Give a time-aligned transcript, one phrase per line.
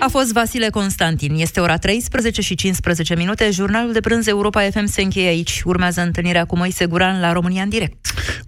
[0.00, 1.34] A fost Vasile Constantin.
[1.34, 3.50] Este ora 13 și 15 minute.
[3.50, 5.62] Jurnalul de prânz Europa FM se încheie aici.
[5.64, 7.96] Urmează întâlnirea cu Moise Guran la România în direct.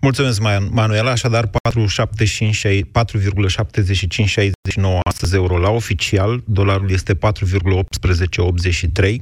[0.00, 0.40] Mulțumesc,
[0.71, 1.10] Manuela.
[1.10, 1.50] Așadar, 4,7569
[5.08, 6.42] astăzi euro la oficial.
[6.46, 9.21] Dolarul este 4,1883.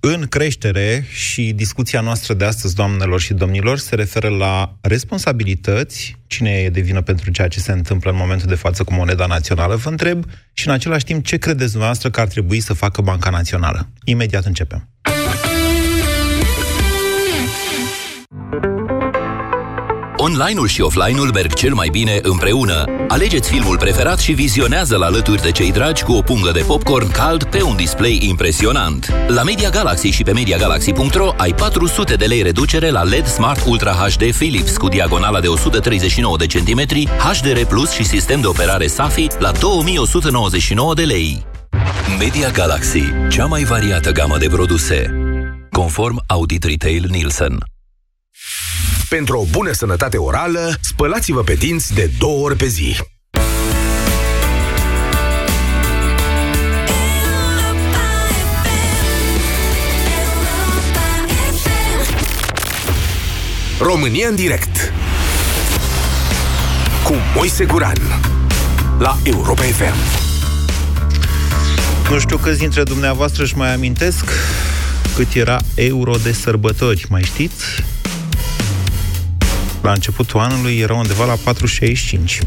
[0.00, 6.50] În creștere și discuția noastră de astăzi, doamnelor și domnilor, se referă la responsabilități, cine
[6.50, 9.76] e de vină pentru ceea ce se întâmplă în momentul de față cu moneda națională,
[9.76, 13.30] vă întreb, și în același timp, ce credeți dumneavoastră că ar trebui să facă Banca
[13.30, 13.88] Națională?
[14.04, 14.88] Imediat începem.
[20.20, 22.84] Online-ul și offline-ul merg cel mai bine împreună.
[23.08, 27.44] Alegeți filmul preferat și vizionează-l alături de cei dragi cu o pungă de popcorn cald
[27.44, 29.12] pe un display impresionant.
[29.28, 33.90] La Media Galaxy și pe MediaGalaxy.ro ai 400 de lei reducere la LED Smart Ultra
[33.90, 39.26] HD Philips cu diagonala de 139 de centimetri, HDR Plus și sistem de operare SAFI
[39.38, 41.46] la 2199 de lei.
[42.18, 45.14] Media Galaxy, cea mai variată gamă de produse.
[45.70, 47.58] Conform Audit Retail Nielsen.
[49.08, 52.96] Pentru o bună sănătate orală, spălați-vă pe dinți de două ori pe zi.
[63.80, 64.92] România în direct
[67.04, 67.98] cu Moise Guran
[68.98, 70.27] la Europa FM.
[72.10, 74.24] Nu știu câți dintre dumneavoastră își mai amintesc
[75.16, 77.64] cât era euro de sărbători, mai știți?
[79.82, 82.38] La începutul anului era undeva la 4,65.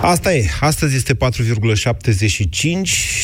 [0.00, 0.50] Asta e.
[0.60, 1.18] Astăzi este 4,75.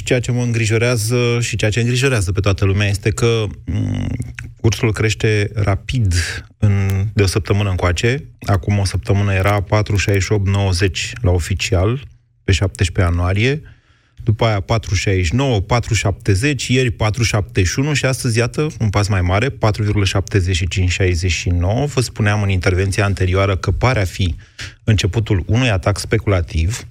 [0.04, 4.08] Ceea ce mă îngrijorează și ceea ce îngrijorează pe toată lumea este că m- mm,
[4.60, 6.14] cursul crește rapid
[6.58, 8.24] în, de o săptămână încoace.
[8.46, 12.04] Acum o săptămână era 4,68,90 la oficial,
[12.44, 13.62] pe 17 ianuarie
[14.24, 14.66] după aia 4,69,
[16.52, 16.96] 4,70, ieri 4,71
[17.92, 19.56] și astăzi, iată, un pas mai mare, 4,75-69.
[21.94, 24.34] Vă spuneam în intervenția anterioară că pare a fi
[24.84, 26.86] începutul unui atac speculativ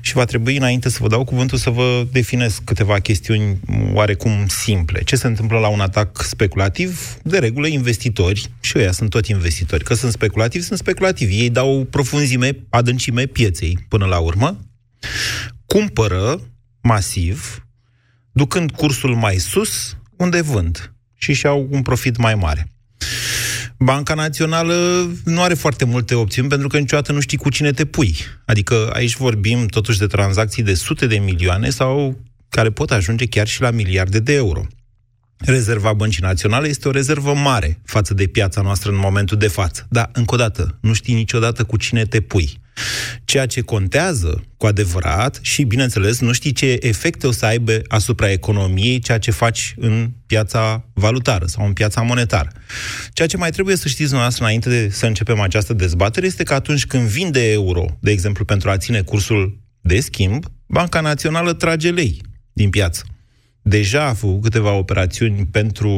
[0.00, 3.58] și va trebui, înainte să vă dau cuvântul, să vă definez câteva chestiuni
[3.92, 5.02] oarecum simple.
[5.02, 7.16] Ce se întâmplă la un atac speculativ?
[7.22, 11.40] De regulă, investitori, și ăia sunt tot investitori, că sunt speculativi, sunt speculativi.
[11.40, 14.58] Ei dau profunzime, adâncime pieței până la urmă,
[15.66, 16.40] cumpără
[16.82, 17.66] masiv,
[18.32, 22.72] ducând cursul mai sus, unde vând și și-au un profit mai mare.
[23.78, 27.84] Banca Națională nu are foarte multe opțiuni pentru că niciodată nu știi cu cine te
[27.84, 28.16] pui.
[28.44, 33.46] Adică aici vorbim totuși de tranzacții de sute de milioane sau care pot ajunge chiar
[33.46, 34.66] și la miliarde de euro.
[35.38, 39.86] Rezerva Băncii Naționale este o rezervă mare față de piața noastră în momentul de față.
[39.90, 42.60] Dar, încă o dată, nu știi niciodată cu cine te pui.
[43.24, 48.30] Ceea ce contează cu adevărat și, bineînțeles, nu știi ce efecte o să aibă asupra
[48.30, 52.52] economiei ceea ce faci în piața valutară sau în piața monetară.
[53.12, 56.54] Ceea ce mai trebuie să știți dumneavoastră înainte de să începem această dezbatere este că
[56.54, 61.90] atunci când vinde euro, de exemplu, pentru a ține cursul de schimb, Banca Națională trage
[61.90, 62.20] lei
[62.52, 63.04] din piață.
[63.62, 65.88] Deja a făcut câteva operațiuni pentru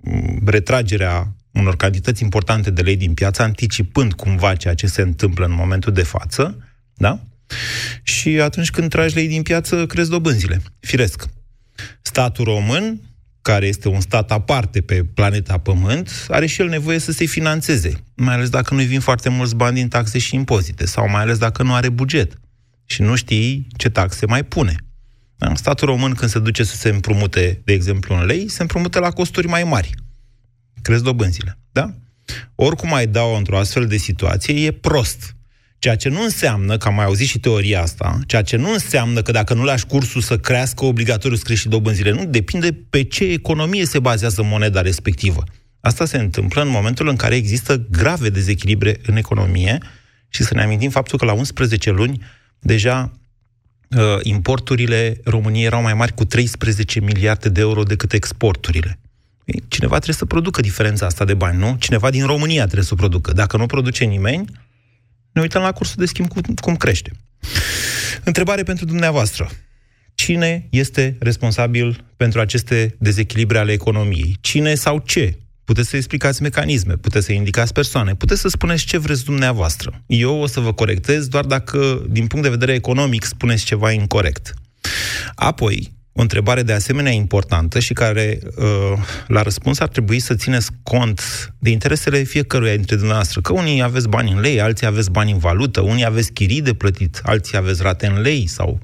[0.00, 5.44] mm, retragerea unor cantități importante de lei din piață, anticipând cumva ceea ce se întâmplă
[5.44, 6.58] în momentul de față,
[6.94, 7.20] da?
[8.02, 10.62] Și atunci când tragi lei din piață, crezi dobânzile.
[10.80, 11.26] Firesc.
[12.02, 13.00] Statul român,
[13.42, 17.92] care este un stat aparte pe planeta Pământ, are și el nevoie să se financeze,
[18.14, 21.38] mai ales dacă nu-i vin foarte mulți bani din taxe și impozite, sau mai ales
[21.38, 22.40] dacă nu are buget
[22.84, 24.74] și nu știi ce taxe mai pune.
[25.36, 25.54] Da?
[25.54, 29.10] Statul român, când se duce să se împrumute, de exemplu, în lei, se împrumute la
[29.10, 29.94] costuri mai mari
[30.82, 31.58] cresc dobânzile.
[31.72, 31.94] Da?
[32.54, 35.34] Oricum ai dau într-o astfel de situație, e prost.
[35.78, 39.22] Ceea ce nu înseamnă, că am mai auzit și teoria asta, ceea ce nu înseamnă
[39.22, 42.10] că dacă nu lași cursul să crească, obligatoriu să crești și dobânzile.
[42.10, 45.44] Nu, depinde pe ce economie se bazează moneda respectivă.
[45.80, 49.78] Asta se întâmplă în momentul în care există grave dezechilibre în economie
[50.28, 52.22] și să ne amintim faptul că la 11 luni
[52.58, 53.12] deja
[53.88, 58.98] uh, importurile României erau mai mari cu 13 miliarde de euro decât exporturile.
[59.68, 61.76] Cineva trebuie să producă diferența asta de bani, nu?
[61.78, 63.32] Cineva din România trebuie să o producă.
[63.32, 64.44] Dacă nu produce nimeni,
[65.32, 67.10] ne uităm la cursul de schimb cum, cum crește.
[68.24, 69.50] Întrebare pentru dumneavoastră.
[70.14, 74.36] Cine este responsabil pentru aceste dezechilibre ale economiei?
[74.40, 75.38] Cine sau ce?
[75.64, 80.02] Puteți să explicați mecanisme, puteți să indicați persoane, puteți să spuneți ce vreți dumneavoastră.
[80.06, 84.54] Eu o să vă corectez doar dacă, din punct de vedere economic, spuneți ceva incorrect.
[85.34, 88.64] Apoi, o întrebare de asemenea importantă și care, uh,
[89.26, 91.22] la răspuns, ar trebui să țineți cont
[91.58, 93.40] de interesele fiecăruia dintre dumneavoastră.
[93.40, 96.74] Că unii aveți bani în lei, alții aveți bani în valută, unii aveți chirii de
[96.74, 98.80] plătit, alții aveți rate în lei sau,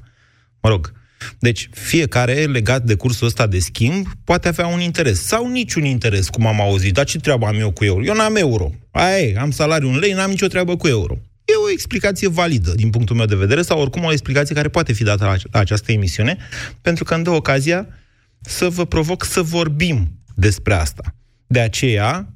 [0.61, 0.95] mă rog,
[1.39, 6.29] Deci, fiecare legat de cursul ăsta de schimb poate avea un interes sau niciun interes,
[6.29, 6.93] cum am auzit.
[6.93, 8.03] Dar ce treabă am eu cu euro?
[8.03, 8.71] Eu n-am euro.
[8.91, 11.17] Aia e, am salariu în lei, n-am nicio treabă cu euro.
[11.47, 14.93] E o explicație validă din punctul meu de vedere sau oricum o explicație care poate
[14.93, 16.37] fi dată la această emisiune,
[16.81, 17.87] pentru că îmi dă ocazia
[18.41, 21.15] să vă provoc să vorbim despre asta.
[21.47, 22.33] De aceea,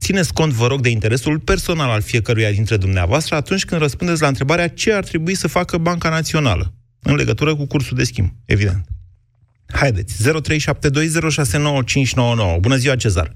[0.00, 4.28] țineți cont, vă rog, de interesul personal al fiecăruia dintre dumneavoastră atunci când răspundeți la
[4.28, 8.84] întrebarea ce ar trebui să facă Banca Națională în legătură cu cursul de schimb, evident.
[9.66, 10.20] Haideți, 0372069599.
[12.60, 13.32] Bună ziua, Cezar!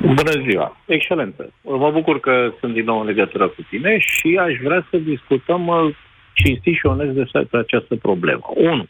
[0.00, 0.76] Bună ziua!
[0.86, 1.52] Excelentă!
[1.62, 5.66] Mă bucur că sunt din nou în legătură cu tine și aș vrea să discutăm
[5.66, 5.94] uh,
[6.32, 8.42] cinstit și onest despre această problemă.
[8.54, 8.86] Unu,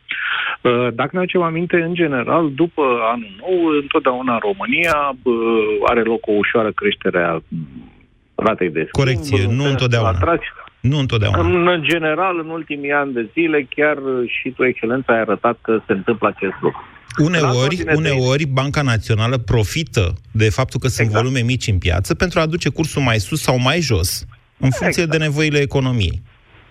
[0.62, 2.82] uh, dacă ne aducem aminte, în general, după
[3.12, 5.34] anul nou, întotdeauna România uh,
[5.84, 7.38] are loc o ușoară creștere a
[8.34, 9.04] ratei de schimb.
[9.04, 10.08] Corecție, nu întotdeauna.
[10.08, 10.46] Atrați.
[10.80, 11.72] Nu întotdeauna.
[11.72, 15.92] În general, în ultimii ani de zile, chiar și tu, excelența, ai arătat că se
[15.92, 16.84] întâmplă acest lucru.
[17.18, 21.24] Uneori, uneori Banca Națională profită de faptul că sunt exact.
[21.24, 24.26] volume mici în piață pentru a aduce cursul mai sus sau mai jos,
[24.58, 25.10] în funcție exact.
[25.10, 26.22] de nevoile economiei.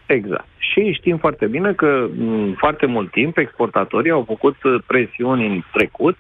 [0.06, 0.48] Exact.
[0.58, 4.56] Și știm foarte bine că m- foarte mult timp exportatorii au făcut
[4.88, 6.18] presiuni în trecut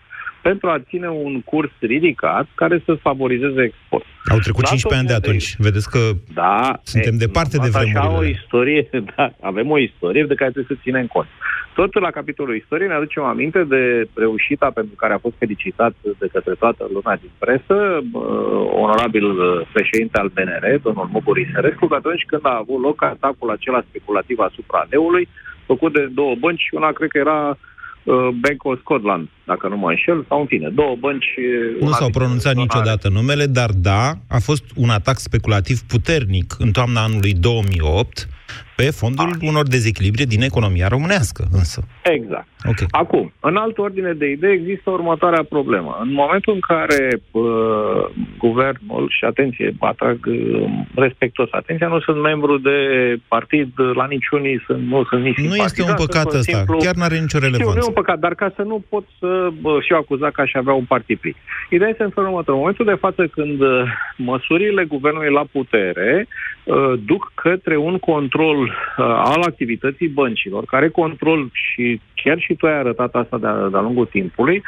[0.48, 4.06] pentru a ține un curs ridicat care să favorizeze export.
[4.30, 5.56] Au trecut 15 ani de atunci.
[5.58, 6.00] Vedeți că
[6.34, 8.00] da, suntem e, departe de vremurile.
[8.00, 11.28] Așa o istorie, da, avem o istorie de care trebuie să ținem cont.
[11.76, 16.28] Tot la capitolul istorie ne aducem aminte de reușita pentru care a fost felicitat de
[16.32, 17.78] către toată lumea din presă,
[18.12, 18.24] uh,
[18.84, 19.28] onorabil
[19.74, 24.40] președinte al BNR, domnul Muguri Iserescu, că atunci când a avut loc atacul acela speculativ
[24.40, 25.28] asupra leului,
[25.66, 27.58] făcut de două bănci, una cred că era
[28.06, 31.34] Uh, Bank of Scotland, dacă nu mă înșel, sau în fine, două bănci...
[31.80, 37.02] Nu s-au pronunțat niciodată numele, dar da, a fost un atac speculativ puternic în toamna
[37.04, 38.28] anului 2008
[38.76, 39.48] pe fondul ah.
[39.50, 41.82] unor dezechilibre din economia românească, însă.
[42.04, 42.48] Exact.
[42.68, 42.88] Okay.
[42.90, 45.98] Acum, în altă ordine de idei, există următoarea problemă.
[46.02, 47.44] În momentul în care uh,
[48.38, 52.78] guvernul, și atenție, atrag uh, respectos atenția, nu sunt membru de
[53.28, 57.04] partid la niciunii, sunt, nu sunt nici Nu este un păcat ăsta, simplu, chiar nu
[57.04, 57.70] are nicio relevanță.
[57.70, 60.42] Știu, nu e un păcat, dar ca să nu pot să uh, fiu acuzat că
[60.42, 61.36] aș avea un partid plic.
[61.70, 62.54] Ideea este în felul următor.
[62.54, 63.84] În momentul de față, când uh,
[64.18, 66.28] măsurile guvernului la putere
[66.64, 68.70] uh, duc către un control uh,
[69.06, 74.06] al activității băncilor, care control și chiar și tu ai arătat asta de-a, de lungul
[74.06, 74.62] timpului,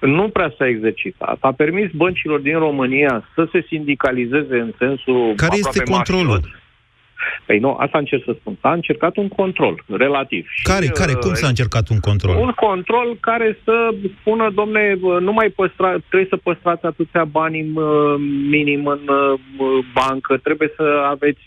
[0.00, 1.36] nu prea s-a exercitat.
[1.40, 6.26] A permis băncilor din România să se sindicalizeze în sensul Care este controlul?
[6.26, 6.62] Mașilor.
[7.46, 8.56] Păi nu, asta încerc să spun.
[8.60, 10.46] S-a încercat un control, relativ.
[10.62, 10.84] Care?
[10.84, 11.12] Și, care?
[11.12, 12.36] Cum s-a încercat un control?
[12.36, 17.72] Un control care să spună, domne, nu mai păstra, trebuie să păstrați atâția bani
[18.48, 19.00] minim în
[19.94, 21.42] bancă, trebuie să aveți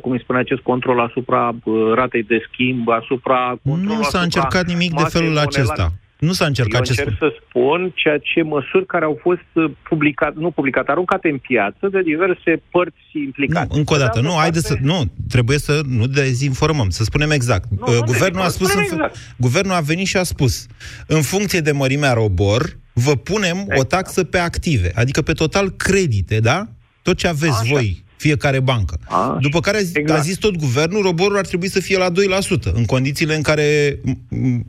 [0.00, 1.54] cum îi spune, acest control asupra
[1.94, 3.58] ratei de schimb, asupra...
[3.62, 5.92] Nu s-a încercat nimic de felul acesta.
[6.20, 9.70] Nu s-a încercat Eu încerc ce să spun ceea ce măsuri care au fost uh,
[9.82, 13.66] publicate, nu publicate, aruncate în piață de diverse părți implicate.
[13.70, 17.64] Nu, încă o dată, nu, haide să, nu, trebuie să nu dezinformăm, să spunem exact.
[17.78, 19.16] Nu, uh, guvernul a spus, în, exact.
[19.36, 20.66] guvernul a venit și a spus,
[21.06, 22.62] în funcție de mărimea robor,
[22.92, 23.80] vă punem exact.
[23.80, 26.66] o taxă pe active, adică pe total credite, da?
[27.02, 27.72] Tot ce aveți Așa.
[27.74, 28.98] voi fiecare bancă.
[29.08, 30.20] A, După care a zis, exact.
[30.20, 33.98] a zis tot guvernul, roborul ar trebui să fie la 2%, în condițiile în care,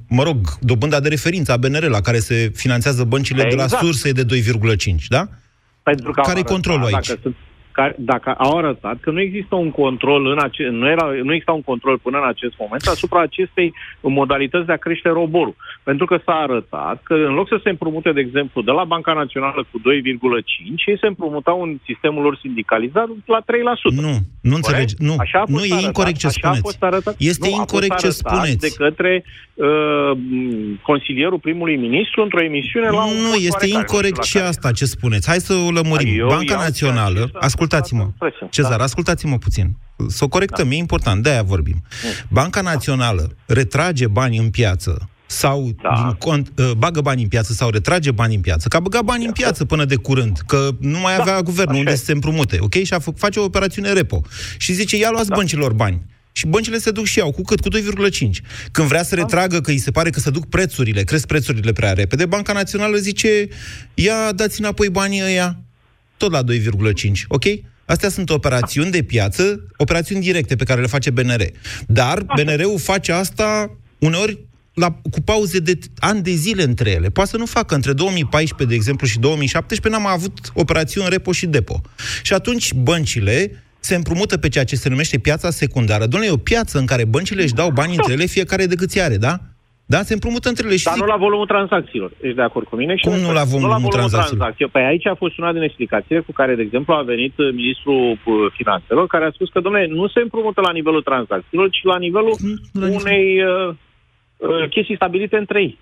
[0.08, 3.56] mă rog, dobânda de referință a BNR, la care se finanțează băncile exact.
[3.56, 3.84] de la exact.
[3.84, 4.26] surse de
[4.96, 5.30] 2,5, da?
[5.84, 7.08] Pentru că care e controlul aici?
[7.08, 7.36] Dacă sunt
[7.72, 11.52] care, dacă au arătat că nu există un control în ace- nu, era, nu exista
[11.52, 15.56] un control până în acest moment asupra acestei modalități de a crește roborul.
[15.84, 19.14] Pentru că s-a arătat că în loc să se împrumute, de exemplu, de la Banca
[19.14, 19.84] Națională cu 2,5,
[20.86, 23.46] ei se împrumutau în sistemul lor sindicalizat la 3%.
[23.92, 24.94] Nu, nu înțelegi.
[24.98, 26.60] Nu, Așa nu e incorrect ce spuneți.
[26.60, 28.58] A fost arătat, este nu, incorrect ce spuneți.
[28.58, 29.24] de către
[29.54, 30.12] uh,
[30.82, 35.30] consilierul primului ministru într-o emisiune nu, la un Nu, este incorrect și asta ce spuneți.
[35.30, 36.20] Hai să o lămurim.
[36.20, 37.30] Eu, Banca Națională,
[37.62, 38.12] ascultați-mă,
[38.50, 38.84] Cezar, da.
[38.84, 39.78] ascultați-mă puțin.
[40.08, 40.76] Să o corectăm, da.
[40.76, 41.84] e important, de-aia vorbim.
[42.30, 45.94] Banca Națională retrage bani în piață sau da.
[45.96, 49.04] din cont, uh, bagă bani în piață sau retrage bani în piață, că a băgat
[49.04, 51.42] bani în piață până de curând, că nu mai avea da.
[51.42, 52.74] guvernul Așa unde să se împrumute, ok?
[52.74, 54.22] Și a f- face o operațiune repo.
[54.58, 55.36] Și zice, ia luați da.
[55.36, 56.02] băncilor bani.
[56.32, 57.32] Și băncile se duc și iau.
[57.32, 57.60] Cu cât?
[57.60, 58.42] Cu 2,5.
[58.72, 59.22] Când vrea să da.
[59.22, 62.98] retragă, că îi se pare că se duc prețurile, cresc prețurile prea repede, Banca Națională
[62.98, 63.48] zice,
[63.94, 65.60] ia dați înapoi banii ăia,
[66.22, 67.44] tot la 2,5, ok?
[67.86, 71.44] Astea sunt operațiuni de piață, operațiuni directe pe care le face BNR.
[71.88, 74.40] Dar BNR-ul face asta uneori
[74.74, 77.10] la, cu pauze de ani de zile între ele.
[77.10, 77.76] Poate să nu facă.
[77.76, 81.82] Între 2014, de exemplu, și 2017 n-am avut operațiuni repo și depo.
[82.24, 86.06] Și atunci băncile se împrumută pe ceea ce se numește piața secundară.
[86.06, 89.00] Doamne, e o piață în care băncile își dau bani între ele, fiecare de câți
[89.00, 89.51] are, da?
[89.94, 90.00] Da?
[90.10, 92.12] Se împrumută între ele și Dar zic, nu la volumul tranzacțiilor.
[92.22, 92.94] Ești de acord cu mine?
[92.96, 94.24] Și Cum nu la volumul tranzacțiilor?
[94.28, 94.72] tranzacțiilor?
[94.76, 98.02] Păi aici a fost una din explicațiile cu care, de exemplu, a venit uh, ministrul
[98.12, 101.98] uh, finanțelor, care a spus că, domnule, nu se împrumută la nivelul tranzacțiilor, ci la
[102.06, 103.68] nivelul Nu, la nivel- unei uh,
[104.38, 105.74] uh, chestii stabilite între ei.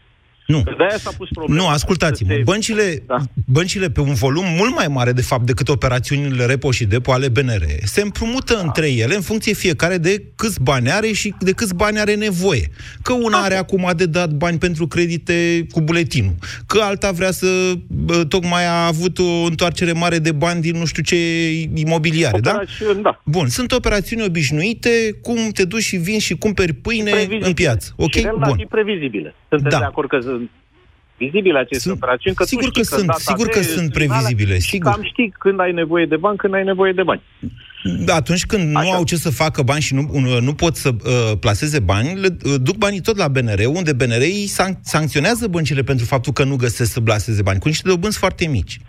[0.50, 0.64] Nu.
[0.64, 1.62] De aia s-a pus problema.
[1.62, 2.30] Nu, ascultați-mă.
[2.30, 3.18] Să se- Băncile, Da.
[3.46, 7.28] băncile pe un volum mult mai mare, de fapt, decât operațiunile repo și depo ale
[7.30, 8.60] BNR, se împrumută Da.
[8.60, 12.68] între ele în funcție fiecare de câți bani are și de câți bani are nevoie.
[13.02, 16.36] Că una are acum de dat bani pentru credite cu buletinul,
[16.68, 20.86] că alta vrea să, bă, tocmai a avut o întoarcere mare de bani din nu
[20.86, 21.16] știu ce
[21.74, 22.50] imobiliare, da?
[22.50, 23.22] Operațiuni, da.
[23.26, 24.90] Bun, sunt operațiuni obișnuite,
[25.22, 27.48] cum te duci și vinzi și cumperi pâine Previzibile.
[27.48, 27.94] în piață.
[27.96, 28.12] Ok?
[28.14, 28.66] Și relativ Bun.
[28.70, 29.36] previzibile.
[29.50, 29.78] Sunteți Da.
[29.80, 30.50] de acord că sunt
[31.18, 32.36] vizibile aceste Sunt- operațiuni?
[32.36, 34.92] Că tu sigur știi că sunt, data sigur de că sunt finale previzibile, Și sigur.
[34.92, 37.22] cam știi când ai nevoie de bani, când ai nevoie de bani.
[38.06, 38.96] Da, Atunci când nu Așa.
[38.96, 42.38] au ce să facă bani și nu, nu, nu pot să uh, plaseze bani, le
[42.46, 46.44] uh, duc banii tot la BNR, unde BNR îi san- sancționează băncile pentru faptul că
[46.44, 48.80] nu găsesc să plaseze bani, cu niște dobânzi foarte mici.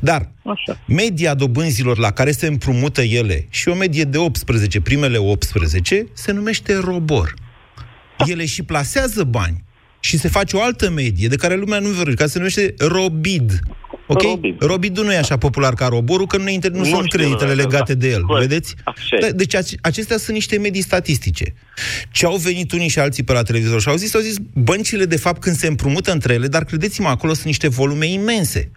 [0.00, 0.78] Dar Așa.
[0.86, 6.32] media dobânzilor la care se împrumută ele și o medie de 18, primele 18, se
[6.32, 7.34] numește robor.
[8.32, 9.64] Ele și plasează bani
[10.00, 13.58] și se face o altă medie de care lumea nu vorbește, care se numește robid.
[14.06, 14.22] Ok?
[14.22, 14.62] Robid.
[14.62, 17.18] Robidul nu e așa popular ca roborul, că nu, ne inter- nu, Nu sunt știu,
[17.18, 17.62] creditele da.
[17.62, 18.22] legate de el.
[18.24, 18.74] Bă, Vedeți?
[18.84, 19.20] așa e.
[19.20, 21.54] Da, deci ace- acestea sunt niște medii statistice.
[22.10, 25.04] Ce au venit unii și alții pe la televizor și au zis, au zis, băncile
[25.04, 28.70] de fapt când se împrumută între ele, dar credeți-mă, acolo sunt niște volume imense.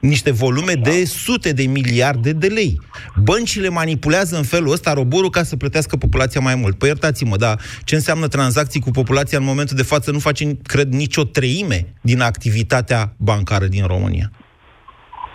[0.00, 2.80] Niște volume de sute de miliarde de lei.
[3.22, 6.78] Băncile manipulează în felul ăsta roborul ca să plătească populația mai mult.
[6.78, 10.92] Păi iertați-mă, dar ce înseamnă tranzacții cu populația în momentul de față nu face, cred,
[10.92, 14.30] nicio treime din activitatea bancară din România.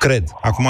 [0.05, 0.23] Cred.
[0.49, 0.65] Acum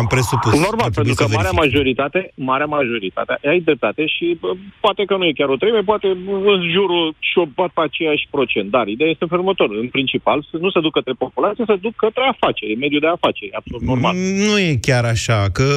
[0.00, 0.52] am presupus.
[0.68, 1.64] Normal, Ar trebui pentru că să marea verific.
[1.66, 2.20] majoritate,
[2.50, 4.48] marea majoritate, ai dreptate și bă,
[4.84, 6.06] poate că nu e chiar o treime, poate
[6.54, 8.68] în jurul și o bat pe aceeași procent.
[8.76, 9.68] Dar ideea este în felul următor.
[9.84, 13.52] În principal, să nu se duc către populație, să duc către afaceri, mediul de afaceri,
[13.60, 14.14] absolut normal.
[14.16, 15.68] Mm, Nu e chiar așa, că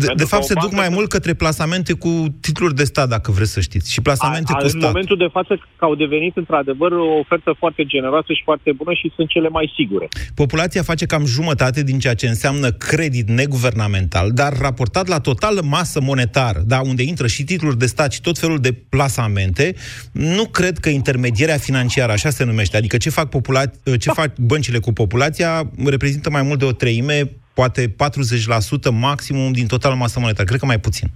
[0.00, 2.10] de, Pentru de că fapt o se duc bancă mai să- mult către plasamente cu
[2.46, 4.88] titluri de stat, dacă vreți să știți, și plasamente A- cu în stat.
[4.90, 9.06] momentul de față că au devenit într-adevăr o ofertă foarte generoasă și foarte bună și
[9.16, 10.06] sunt cele mai sigure.
[10.42, 16.00] Populația face cam jumătate din ceea ce înseamnă credit neguvernamental, dar raportat la totală masă
[16.00, 19.74] monetară, da, unde intră și titluri de stat și tot felul de plasamente,
[20.12, 24.78] nu cred că intermedierea financiară, așa se numește, adică ce fac, popula- ce fac băncile
[24.78, 30.44] cu populația, reprezintă mai mult de o treime, poate 40% maximum din totalul masă monetară,
[30.46, 31.10] cred că mai puțin.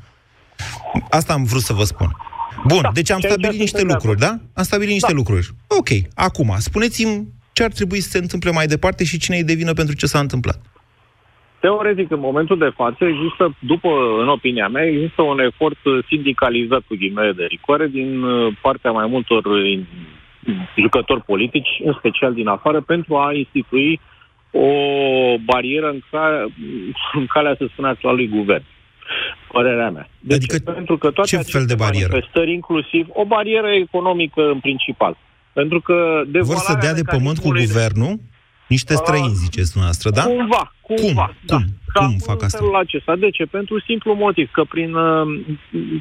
[1.11, 2.17] Asta am vrut să vă spun.
[2.67, 4.41] Bun, Da, deci am și aici stabilit niște suntem de lucruri, da?
[4.53, 5.15] Am stabilit niște Da.
[5.15, 5.55] lucruri.
[5.67, 9.53] Ok, acum, spuneți-mi ce ar trebui să se întâmple mai departe și cine e de
[9.53, 10.61] vină pentru ce s-a întâmplat.
[11.61, 13.89] Teoretic, în momentul de față, există, după,
[14.21, 19.07] în opinia mea, există un efort sindicalizat cu ghimele de ricoare din uh, partea mai
[19.07, 19.79] multor uh,
[20.77, 24.01] jucători politici, în special din afară, pentru a institui
[24.51, 24.69] o
[25.45, 26.47] barieră în, ca,
[27.15, 28.65] în calea, să spun, actualului guvern.
[29.53, 30.09] Părerea mea.
[30.21, 30.63] De Adică ce?
[30.63, 32.09] Pentru că toate ce aceste fel de barieră?
[32.11, 35.17] manifestări, inclusiv o barieră economică în principal.
[35.53, 38.19] Pentru că Vor să dea de pământ cu mecanismului de- guvernul
[38.75, 40.23] niște străini, ziceți dumneavoastră, da?
[40.23, 41.27] Cumva, cumva.
[41.27, 41.35] Cum?
[41.47, 41.57] Da.
[41.57, 41.65] Cum?
[41.93, 42.59] Cam Cum în fac asta?
[42.59, 43.17] felul acesta.
[43.17, 43.45] De ce?
[43.45, 45.23] Pentru simplu motiv că prin uh,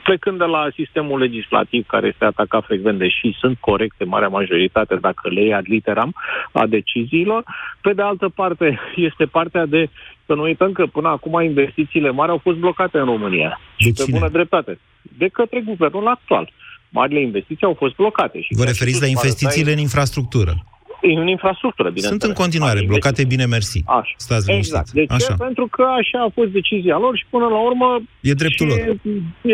[0.04, 5.30] plecând de la sistemul legislativ care este atacat frecvent, deși sunt corecte marea majoritate dacă
[5.30, 6.16] le ia ad literam
[6.52, 7.44] a deciziilor,
[7.82, 9.90] pe de altă parte este partea de
[10.26, 13.60] să nu uităm că până acum investițiile mari au fost blocate în România.
[13.78, 14.18] De și pe cine?
[14.18, 14.80] bună dreptate.
[15.18, 16.52] De către guvernul actual.
[16.90, 18.42] Marile investiții au fost blocate.
[18.42, 20.54] Și Vă chiar și referiți tu, la Marta, investițiile în infrastructură.
[21.02, 22.30] În infrastructură, Sunt bineînțeles.
[22.32, 23.80] în continuare Marile blocate, bine mersi.
[23.86, 24.14] Așa.
[24.18, 24.88] Stați Exact.
[24.94, 24.94] liniștiți.
[24.94, 25.14] De ce?
[25.14, 25.34] Așa.
[25.48, 27.88] Pentru că așa a fost decizia lor și până la urmă...
[28.22, 28.96] E dreptul și lor.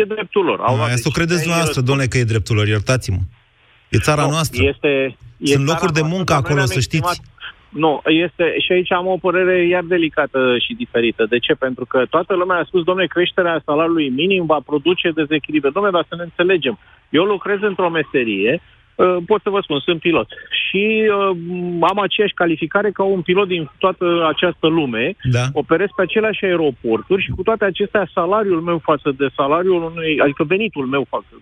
[0.00, 0.58] E dreptul lor.
[0.68, 3.20] Au luat Mai Asta o credeți decizia, dumneavoastră, ei domnule, că e dreptul lor, iertați-mă.
[3.88, 4.60] E țara Nu, noastră.
[4.72, 4.88] Este,
[5.36, 7.08] e Sunt țara locuri de noastră, muncă dar noi acolo, ne-am să știți.
[7.10, 7.34] exprimat-
[7.84, 7.92] Nu,
[8.24, 11.22] este, și aici am o părere iar delicată și diferită.
[11.28, 11.52] De ce?
[11.54, 15.70] Pentru că toată lumea a spus, domnule, creșterea salariului minim va produce dezechilibre.
[15.70, 16.78] Domnule, dar să ne înțelegem.
[17.18, 18.75] Eu lucrez într-o meserie, uh,
[19.26, 20.28] pot să vă spun, sunt pilot.
[20.64, 20.84] Și
[21.18, 21.36] uh,
[21.90, 25.16] am aceeași calificare ca un pilot din toată această lume.
[25.22, 25.44] Da.
[25.52, 30.44] Operez pe aceleași aeroporturi și cu toate acestea salariul meu față de salariul unui, adică
[30.44, 31.32] venitul meu față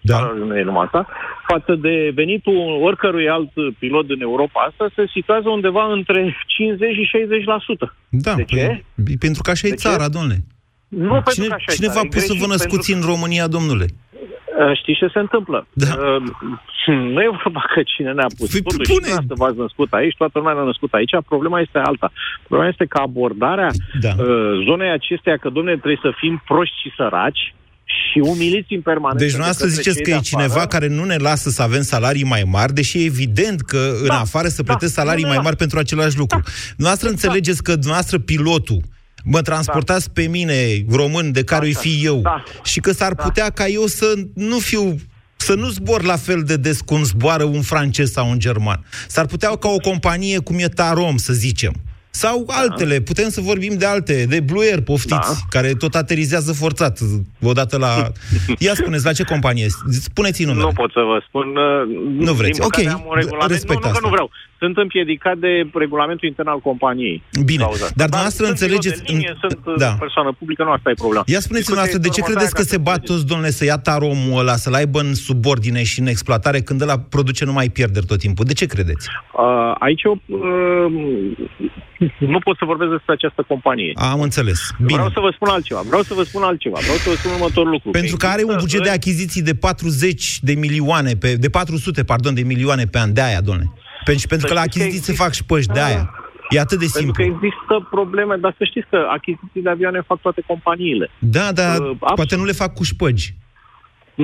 [0.00, 0.14] Da.
[0.16, 1.08] salariul nu e numai asta,
[1.48, 7.10] față de venitul oricărui alt pilot din Europa asta se situează undeva între 50 și
[7.86, 7.92] 60%.
[8.08, 8.84] Da, De ce?
[9.04, 9.88] păi, pentru că așa e De ce?
[9.88, 10.36] țara, domnule.
[10.88, 13.08] Nu pentru Cine, că așa cine e, v-a e pus să greșit, vă născuți pentru
[13.08, 13.86] în România, domnule?
[14.56, 15.66] Că, uh, Știți ce se întâmplă?
[15.72, 15.86] Da.
[15.86, 16.22] Uh,
[17.14, 18.50] Nu e vorba că cine ne-a pus.
[18.50, 21.10] Păi, Totuși, pune- și v-ați născut aici, toată lumea ne-a născut aici.
[21.32, 22.12] Problema este alta.
[22.48, 23.70] Problema este că abordarea
[24.00, 24.12] Da.
[24.18, 24.26] uh,
[24.68, 29.22] zonei acesteia, că, domne, trebuie să fim proști și săraci, și umiliți în permanență.
[29.24, 30.66] Deci dumneavoastră de către ziceți cei că e de cineva afară.
[30.74, 34.20] care nu ne lasă să avem salarii mai mari, deși e evident că în Da,
[34.20, 35.48] afară să da, plătesc salarii nu ne mai lasă.
[35.48, 36.40] mari pentru același lucru.
[36.76, 37.14] Dumneavoastră Exact.
[37.24, 38.80] înțelegeți că dumneavoastră pilotul
[39.28, 41.80] mă transportați pe mine, român, de care îi Așa.
[41.80, 42.44] fi eu, Da.
[42.64, 44.96] și că s-ar putea ca eu să nu fiu
[45.36, 48.84] să nu zbor la fel de des cum zboară un francez sau un german.
[49.08, 51.72] S-ar putea ca o companie cum e Tarom, să zicem.
[52.22, 55.46] Sau altele, putem să vorbim de alte, de Blue Air, poftiți, Da.
[55.50, 56.98] care tot aterizează forțat,
[57.42, 57.92] odată la...
[58.58, 59.66] Ia spuneți, la ce companie?
[59.90, 60.64] Spuneți-i numele.
[60.64, 61.46] Nu pot să vă spun.
[61.56, 61.82] uh,
[62.26, 62.52] Nu vreți.
[62.52, 63.50] din păcate Ok, am un regulament.
[63.50, 64.00] respect nu, nu, că asta.
[64.06, 64.30] nu vreau.
[64.58, 67.22] Sunt împiedicat de regulamentul intern al companiei.
[67.44, 67.94] Bine, Cauza asta.
[68.00, 69.86] dar dumneavoastră sunt pilot înțelegeți- De linie, sunt Da.
[69.86, 69.92] da.
[70.04, 71.24] persoană publică, nu asta e problema.
[71.34, 73.12] Ia spuneți-mi Discuția noastră, de ce e credeți că următoarea, se ca să bat înțelegeți.
[73.12, 76.96] toți, domnule, să ia taromul ăla, să-l aibă în subordine și în exploatare, când ăla
[77.14, 78.44] produce numai pierderi tot timpul?
[78.50, 79.04] De ce credeți?
[79.08, 80.86] Uh, aici eu, uh,
[82.34, 83.92] nu pot să vorbesc despre această companie.
[83.94, 84.60] Am înțeles.
[84.78, 84.92] Bine.
[84.92, 85.80] Vreau să vă spun altceva.
[85.86, 86.78] Vreau să vă spun altceva.
[86.80, 87.90] Vreau să vă spun următorul lucru.
[87.90, 92.34] Pentru că are un buget de achiziții de 40 de milioane, pe, de 400, pardon,
[92.34, 93.70] de milioane pe an, de aia, domnule.
[94.04, 96.10] Pentru, pentru că la Să știți că achiziții se există- fac și păși, de aia.
[96.50, 97.36] E atât de Pentru că simplu.
[97.46, 101.10] există probleme, dar să știți că achiziții de avioane fac toate companiile.
[101.18, 102.14] Da, dar Uh, absolut.
[102.14, 103.34] poate nu le fac cu șpăgi.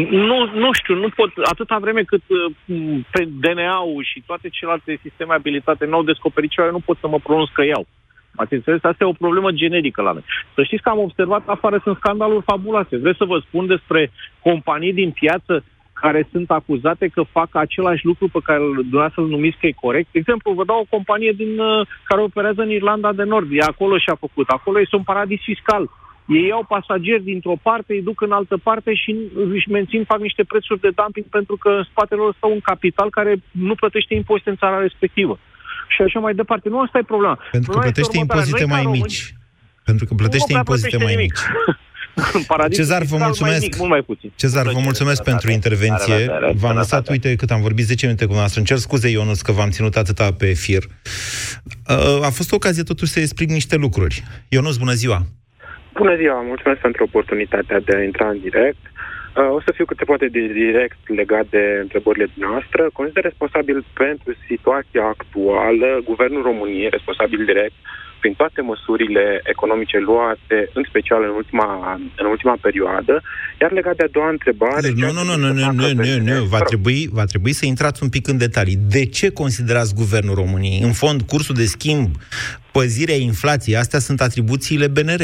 [0.01, 5.35] Nu, nu știu, nu pot, atâta vreme cât uh, pe DNA-ul și toate celelalte sisteme
[5.35, 7.87] abilitate n-au descoperit ceva, eu nu pot să mă pronunț că iau.
[8.35, 8.85] Ați înțeles?
[8.85, 10.25] Asta e o problemă generică la noi.
[10.55, 12.97] Să știți că am observat afară sunt scandaluri fabuloase.
[12.97, 18.29] Vreți să vă spun despre companii din piață care sunt acuzate că fac același lucru
[18.29, 20.09] pe care îl- dumneavoastră îl numiți că e corect.
[20.13, 23.49] De exemplu, vă dau o companie din, uh, care operează în Irlanda de Nord.
[23.51, 24.49] E acolo și-a făcut.
[24.49, 25.91] Acolo este un paradis fiscal.
[26.39, 29.11] Ei iau pasageri dintr-o parte, îi duc în altă parte și
[29.57, 33.11] își mențin, fac niște prețuri de dumping pentru că în spatele lor stă un capital
[33.11, 35.39] care nu plătește impozite în țara respectivă.
[35.95, 36.69] Și așa mai departe.
[36.69, 37.39] Nu asta e problema.
[37.51, 38.45] Pentru că Problema este plătește următoarea.
[38.45, 39.35] impozite Noi, ca mai români, mici.
[39.89, 41.33] Pentru că plătește nu prea impozite plătește mai nimic.
[41.33, 41.45] mici.
[42.39, 43.59] În paradisul Cezar, vă fiscal mulțumesc.
[43.59, 44.31] Mai mic, mult mai puțin.
[44.37, 45.31] Cezar, vă Plăcere, mulțumesc sănătate.
[45.31, 46.15] pentru intervenție.
[46.27, 47.13] La revedere, V-am lăsat, sănătate.
[47.13, 48.59] uite cât am vorbit, 10 minute cu noastră.
[48.59, 50.83] Îmi cer scuze, Ionuț, că v-am ținut atâta pe fir.
[51.89, 54.23] Uh, A fost o ocazie totuși să explic niște lucruri.
[54.49, 55.27] Ionuț, bună ziua!
[56.01, 58.83] Bună ziua, mulțumesc pentru oportunitatea de a intra în direct.
[59.37, 62.83] Uh, O să fiu cât se poate de direct legat de întrebările noastre.
[62.93, 67.77] Consider responsabil pentru situația actuală Guvernul României, responsabil direct
[68.23, 73.23] prin toate măsurile economice luate, în special în ultima, în ultima perioadă.
[73.61, 74.89] Iar legat de a doua întrebare...
[74.89, 76.43] Nu, ceea nu, ce nu, trebuie nu, să nu, facă nu, nu, PNL nu.
[76.45, 76.67] Va Vă rog.
[76.67, 78.79] trebui, va trebui să intrați un pic în detalii.
[78.97, 80.81] De ce considerați Guvernul României?
[80.83, 82.09] În fond, cursul de schimb,
[82.73, 85.23] păzirea inflației, astea sunt atribuțiile BNR.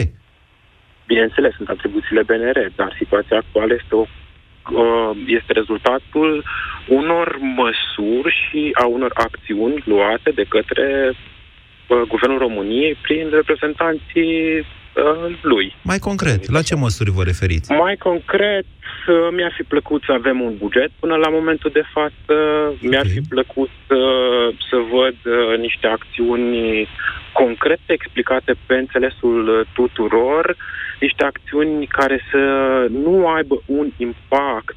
[1.10, 6.44] Bineînțeles, sunt atribuțiile BNR, dar situația actuală este, o, uh, este rezultatul
[6.88, 15.38] unor măsuri și a unor acțiuni luate de către uh, Guvernul României prin reprezentanții uh,
[15.42, 15.74] lui.
[15.82, 17.72] Mai concret, la ce măsuri vă referiți?
[17.72, 18.66] Mai concret,
[19.08, 22.34] uh, mi-ar fi plăcut să avem un buget până la momentul de față.
[22.80, 23.12] Mi-ar Ok.
[23.12, 26.88] fi plăcut uh, să văd uh, niște acțiuni
[27.32, 30.56] concrete explicate pe înțelesul uh, tuturor,
[31.00, 32.42] niște acțiuni care să
[32.90, 34.76] nu aibă un impact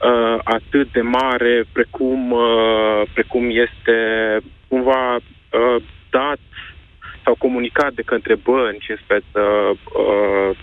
[0.00, 3.96] uh, atât de mare precum, uh, precum este
[4.68, 6.38] cumva uh, dat
[7.24, 10.56] sau comunicat de către bănci în speță uh,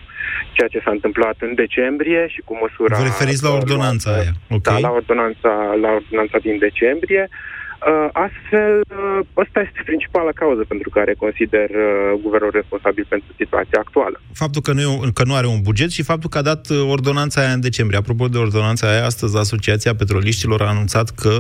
[0.57, 2.97] ceea ce s-a întâmplat în decembrie și cu măsura...
[2.97, 4.63] Vă referiți la ordonanța luată- aia, ok?
[4.63, 5.51] Da, la ordonanța,
[5.83, 7.23] la ordonanța din decembrie.
[7.31, 13.79] Uh, astfel, uh, ăsta este principala cauză pentru care consider uh, guvernul responsabil pentru situația
[13.85, 14.17] actuală.
[14.43, 16.63] Faptul că nu, e un- că nu are un buget și faptul că a dat
[16.69, 17.99] uh, ordonanța aia în decembrie.
[17.99, 21.33] Apropo de ordonanța aia, astăzi Asociația Petroliștilor a anunțat că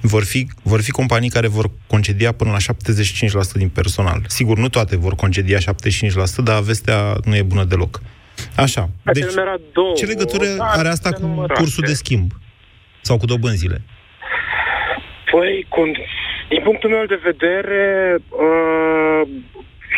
[0.00, 4.20] vor fi, vor fi companii care vor concedia până la 75% din personal.
[4.26, 5.62] Sigur, nu toate vor concedia 75%,
[6.44, 8.00] dar vestea nu e bună deloc.
[8.56, 8.88] Așa.
[9.12, 9.34] Deci, Deci,
[9.72, 11.60] două, ce legătură dar are asta cu nenumărate.
[11.60, 12.30] cursul de schimb?
[13.00, 13.80] Sau cu dobânzile?
[15.30, 15.80] Păi, cu,
[16.48, 19.22] din punctul meu de vedere, uh,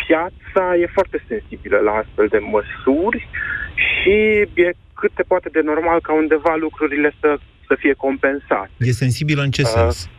[0.05, 3.27] piața e foarte sensibilă la astfel de măsuri
[3.75, 4.15] și
[4.53, 8.69] e cât se poate de normal ca undeva lucrurile să, să fie compensate.
[8.77, 10.09] E sensibilă în ce Uh, sens?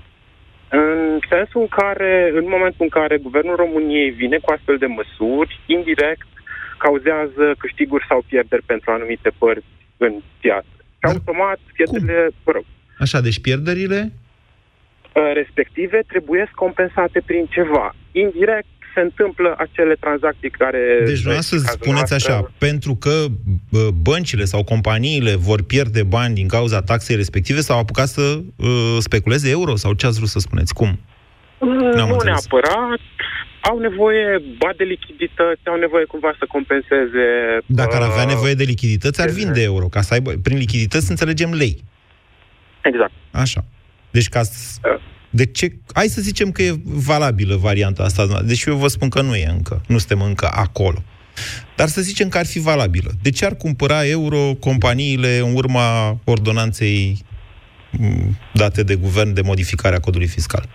[0.69, 5.61] În sensul în care, în momentul în care Guvernul României vine cu astfel de măsuri,
[5.67, 6.29] indirect
[6.85, 10.75] cauzează câștiguri sau pierderi pentru anumite părți în piață.
[10.79, 12.65] Și Dar automat, pierderile, mă rog,
[13.05, 17.95] Așa, deci pierderile uh, respective trebuie compensate prin ceva.
[18.13, 20.81] Indirect se întâmplă acele tranzacții care...
[21.05, 23.15] Deci dumneavoastră în cazul spuneți noastră, așa, pentru că
[23.71, 28.97] bă, băncile sau companiile vor pierde bani din cauza taxei respective sau apucat să uh,
[28.99, 30.75] speculeze euro sau ce ați vrut să spuneți?
[30.75, 31.01] Cum?
[31.59, 32.49] Nu N-am înțeles.
[32.51, 33.01] neapărat.
[33.71, 37.27] Au nevoie, ba de lichidități, au nevoie cumva să compenseze...
[37.67, 41.53] Dacă ar avea nevoie de lichidități, ar vinde euro, ca să aibă, prin lichidități înțelegem
[41.53, 41.85] lei.
[42.83, 43.13] Exact.
[43.31, 43.65] Așa.
[44.11, 44.81] Deci ca să...
[45.31, 45.73] De ce?
[45.95, 49.47] Hai să zicem că e valabilă varianta asta, deși eu vă spun că nu e
[49.49, 51.03] încă, nu suntem încă acolo.
[51.77, 53.11] Dar să zicem că ar fi valabilă.
[53.23, 57.25] De ce ar cumpăra euro companiile în urma ordonanței
[58.53, 60.69] date de guvern de modificare a codului fiscal?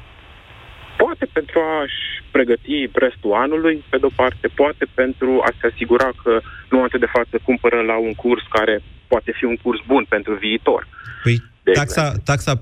[1.18, 2.02] Poate pentru a-și
[2.32, 6.32] pregăti restul anului, pe de-o parte, poate pentru a se asigura că
[6.70, 10.34] nu momentul de față cumpără la un curs care poate fi un curs bun pentru
[10.34, 10.88] viitor.
[11.24, 11.36] Păi
[11.74, 12.54] taxa, taxa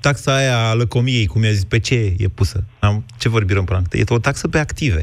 [0.00, 2.64] taxa aia a lăcomiei, cum i-a zis, pe ce e pusă?
[2.78, 5.02] Am, ce vorbim până E o taxă pe active.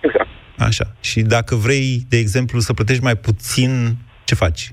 [0.00, 0.28] Exact.
[0.58, 0.84] Așa.
[1.00, 4.72] Și dacă vrei, de exemplu, să plătești mai puțin, ce faci?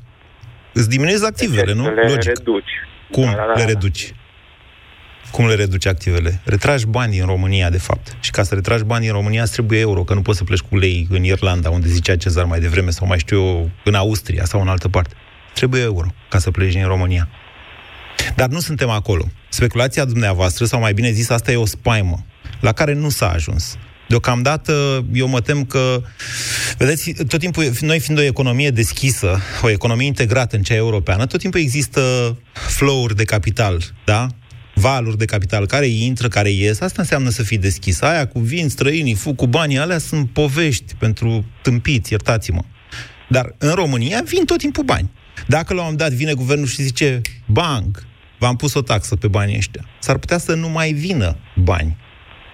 [0.73, 1.93] Îți diminuezi activele, nu?
[1.93, 2.23] Le Logic.
[2.23, 2.71] reduci.
[3.11, 3.53] Cum da, da, da.
[3.53, 4.13] le reduci?
[5.33, 6.41] Cum le reduci activele?
[6.43, 8.17] Retragi bani în România, de fapt.
[8.19, 10.59] Și ca să retragi bani în România, îți trebuie euro, că nu poți să pleci
[10.59, 14.45] cu lei în Irlanda, unde zicea Cezar mai devreme, sau mai știu eu, în Austria
[14.45, 15.13] sau în altă parte.
[15.53, 17.29] Trebuie euro ca să pleci în România.
[18.35, 19.31] Dar nu suntem acolo.
[19.49, 22.25] Speculația dumneavoastră, sau mai bine zis, asta e o spaimă,
[22.59, 23.77] la care nu s-a ajuns.
[24.07, 26.01] Deocamdată, eu mă tem că,
[26.77, 31.39] vedeți, tot timpul, noi fiind o economie deschisă, o economie integrată în cea europeană, tot
[31.39, 34.27] timpul există flow-uri de capital, da?
[34.83, 38.01] Valuri de capital care intră, care ies, asta înseamnă să fii deschis.
[38.01, 42.63] Aia cu vin străinii, fug cu banii, alea sunt povești pentru tâmpiți, iertați-mă.
[43.29, 45.11] Dar în România vin tot timpul bani.
[45.47, 48.03] Dacă la un moment dat vine guvernul și zice, banc,
[48.39, 51.97] v-am pus o taxă pe banii ăștia, s-ar putea să nu mai vină bani.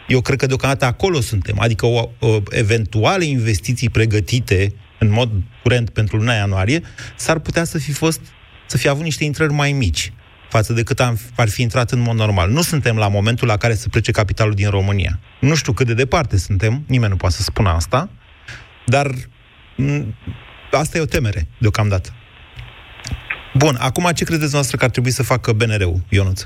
[0.07, 5.31] Eu cred că deocamdată acolo suntem, adică o, o eventuale investiții pregătite în mod
[5.63, 6.81] curent pentru luna ianuarie,
[7.15, 8.21] s-ar putea să fi fost,
[8.67, 10.13] să fi avut niște intrări mai mici
[10.49, 12.49] față de cât am, ar fi intrat în mod normal.
[12.49, 15.19] Nu suntem la momentul la care să plece capitalul din România.
[15.39, 18.09] Nu știu cât de departe suntem, nimeni nu poate să spună asta,
[18.85, 19.07] dar
[19.85, 20.05] m-
[20.71, 22.09] asta e o temere, deocamdată.
[23.53, 26.41] Bun, acum ce credeți noastră că ar trebui să facă BNR-ul, Ionuț?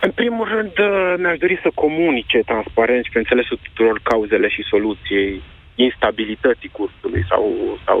[0.00, 4.70] În primul rând, uh, mi-aș dori să comunice transparent și pe înțelesul tuturor cauzele și
[4.72, 5.42] soluției
[5.74, 7.44] instabilității cursului sau,
[7.86, 8.00] sau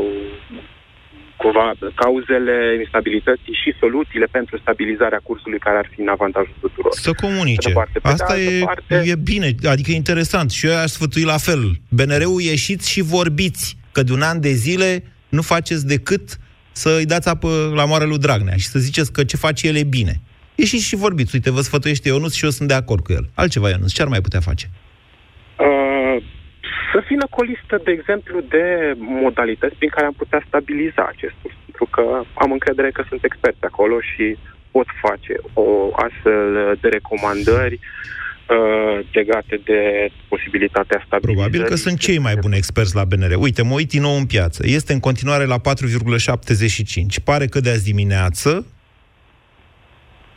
[1.42, 6.92] cumva cauzele instabilității și soluțiile pentru stabilizarea cursului care ar fi în avantajul tuturor.
[6.92, 7.70] Să comunice.
[7.70, 9.02] Parte, Asta e, parte...
[9.04, 10.50] e bine, adică e interesant.
[10.50, 11.62] Și eu aș sfătui la fel.
[11.88, 16.38] BNR-ul ieșiți și vorbiți că de un an de zile nu faceți decât
[16.72, 19.76] să îi dați apă la moară lui Dragnea și să ziceți că ce face el
[19.76, 20.20] e bine.
[20.54, 21.34] Ieșiți și vorbiți.
[21.34, 23.28] Uite, vă sfătuiește Ionuț și eu sunt de acord cu el.
[23.34, 24.70] Altceva, Ionuț, ce ar mai putea face?
[26.88, 31.02] Uh, să vină cu o listă, de exemplu, de modalități prin care am putea stabiliza
[31.08, 31.54] acest curs.
[31.64, 34.36] Pentru că am încredere că sunt experți acolo și
[34.70, 35.66] pot face o
[36.06, 39.80] astfel de recomandări uh, uh, legate de
[40.28, 41.50] posibilitatea stabilizării.
[41.50, 43.34] Probabil că sunt cei mai buni experți la BNR.
[43.38, 44.62] Uite, mă uit din nou în piață.
[44.66, 45.62] Este în continuare la 4,75.
[47.24, 48.66] Pare că de azi dimineață,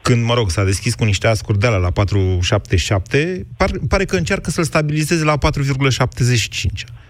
[0.01, 4.51] când, mă rog, s-a deschis cu niște ascuri de la 4,77, par, pare că încearcă
[4.51, 5.37] să-l stabilizeze la 4,75.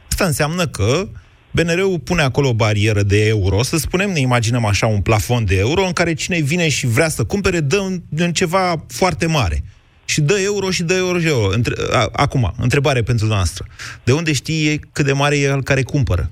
[0.09, 1.07] Asta înseamnă că
[1.51, 5.57] BNR-ul pune acolo o barieră de euro, să spunem, ne imaginăm așa un plafon de
[5.57, 9.63] euro în care cine vine și vrea să cumpere, dă în, în ceva foarte mare
[10.05, 11.53] și dă euro și dă euro și euro.
[11.53, 13.65] Între, a, acum, întrebare pentru noastră.
[14.03, 16.31] De unde știi cât de mare e el care cumpără?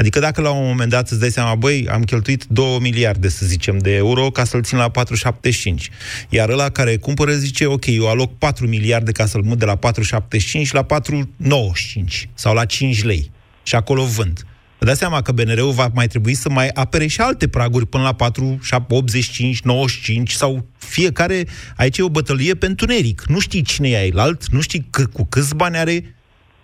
[0.00, 3.46] Adică dacă la un moment dat îți dai seama, băi, am cheltuit 2 miliarde, să
[3.46, 5.90] zicem, de euro ca să-l țin la 4,75.
[6.28, 9.78] Iar ăla care cumpără zice, ok, eu aloc 4 miliarde ca să-l mut de la
[9.78, 13.30] 4,75 la 4,95 sau la 5 lei.
[13.62, 14.44] Și acolo vând.
[14.78, 18.02] Vă dați seama că BNR-ul va mai trebui să mai apere și alte praguri până
[18.02, 21.46] la 4, 7, 85, 95 sau fiecare...
[21.76, 23.22] Aici e o bătălie pe întuneric.
[23.26, 26.14] Nu știi cine e alt, nu știi c- cu câți bani are,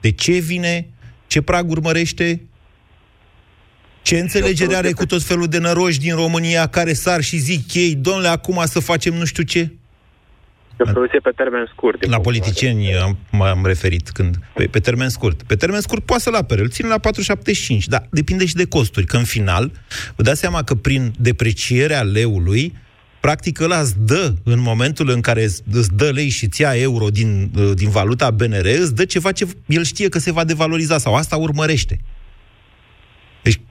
[0.00, 0.86] de ce vine,
[1.26, 2.40] ce prag urmărește,
[4.06, 7.94] ce înțelegere are cu tot felul de năroși din România care sar și zic ei,
[7.94, 9.70] domnule, acum să facem nu știu ce?
[10.78, 12.06] o soluție pe termen scurt.
[12.06, 14.36] La politicieni am, m-am referit când...
[14.54, 15.42] Pe, pe termen scurt.
[15.42, 16.98] Pe termen scurt poate să-l apere, îl ține la
[17.78, 19.06] 4,75, dar depinde și de costuri.
[19.06, 19.70] Că în final,
[20.16, 22.74] vă dați seama că prin deprecierea leului,
[23.20, 25.42] practic ăla îți dă, în momentul în care
[25.72, 29.32] îți dă lei și ți ia euro din, uh, din valuta BNR, îți dă ceva
[29.32, 32.00] ce el știe că se va devaloriza sau asta urmărește.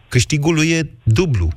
[0.05, 1.49] Deci câștigul lui e dublu.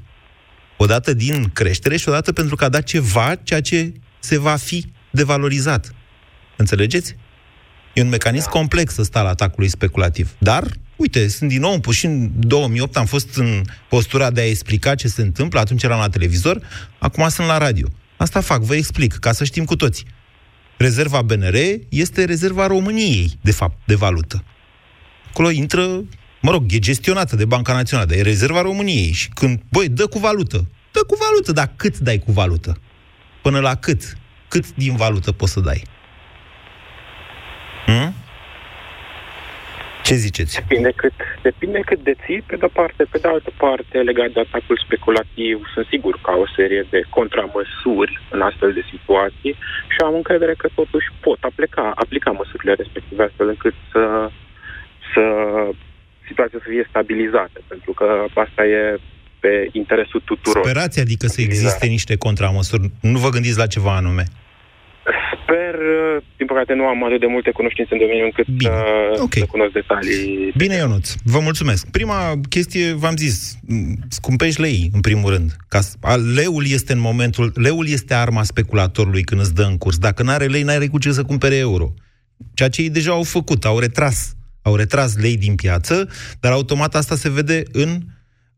[0.77, 4.85] Odată din creștere și odată pentru că a dat ceva, ceea ce se va fi
[5.11, 5.95] devalorizat.
[6.57, 7.17] Înțelegeți?
[7.95, 8.51] E un mecanism da.
[8.51, 10.35] complex ăsta al atacului speculativ.
[10.39, 14.95] Dar, uite, sunt din nou și în 2008 am fost în postura de a explica
[14.95, 16.61] ce se întâmplă, atunci eram la televizor,
[16.99, 17.89] acum sunt la radio.
[18.17, 20.05] Asta fac, vă explic, ca să știm cu toți.
[20.77, 21.57] Rezerva BNR
[21.89, 24.45] este rezerva României, de fapt, de valută.
[25.29, 26.05] Acolo intră,
[26.41, 29.13] mă rog, e gestionată de Banca Națională, dar e rezerva României.
[29.13, 30.57] Și când, băi, dă cu valută,
[30.93, 32.81] dă cu valută, dar cât dai cu valută?
[33.43, 34.03] Până la cât?
[34.49, 35.83] Cât din valută poți să dai?
[37.87, 38.15] Hmm?
[40.09, 40.55] Ce ziceți?
[40.55, 43.03] Depinde cât, depinde cât deții, pe de-o parte.
[43.11, 48.13] Pe de altă parte, legat de atacul speculativ, sunt sigur că o serie de contramăsuri
[48.31, 49.55] în astfel de situații
[49.93, 54.31] și am încredere că totuși pot aplica, aplica măsurile respective astfel încât să,
[55.13, 55.23] să
[56.31, 58.07] situația să fie stabilizată, pentru că
[58.45, 58.83] asta e
[59.41, 60.65] pe interesul tuturor.
[60.65, 62.91] Sperați, adică să existe niște contramăsuri.
[63.01, 64.25] Nu vă gândiți la ceva anume?
[65.43, 65.75] Sper,
[66.37, 68.71] din păcate nu am atât de multe cunoștințe în domeniu încât Bine.
[68.71, 69.41] să, okay.
[69.41, 70.53] să cunosc detalii.
[70.57, 71.91] Bine, Ionuț, vă mulțumesc.
[71.91, 73.59] Prima chestie, v-am zis,
[74.09, 75.57] scumpești lei, în primul rând.
[75.69, 75.81] Ca,
[76.35, 79.99] leul este în momentul, leul este arma speculatorului când îți dă în curs.
[79.99, 81.95] Dacă nu are lei, n-are cu ce să cumpere euro.
[82.55, 84.37] Ceea ce ei deja au făcut, au retras.
[84.63, 86.09] Au retras lei din piață,
[86.41, 88.03] dar automat asta se vede în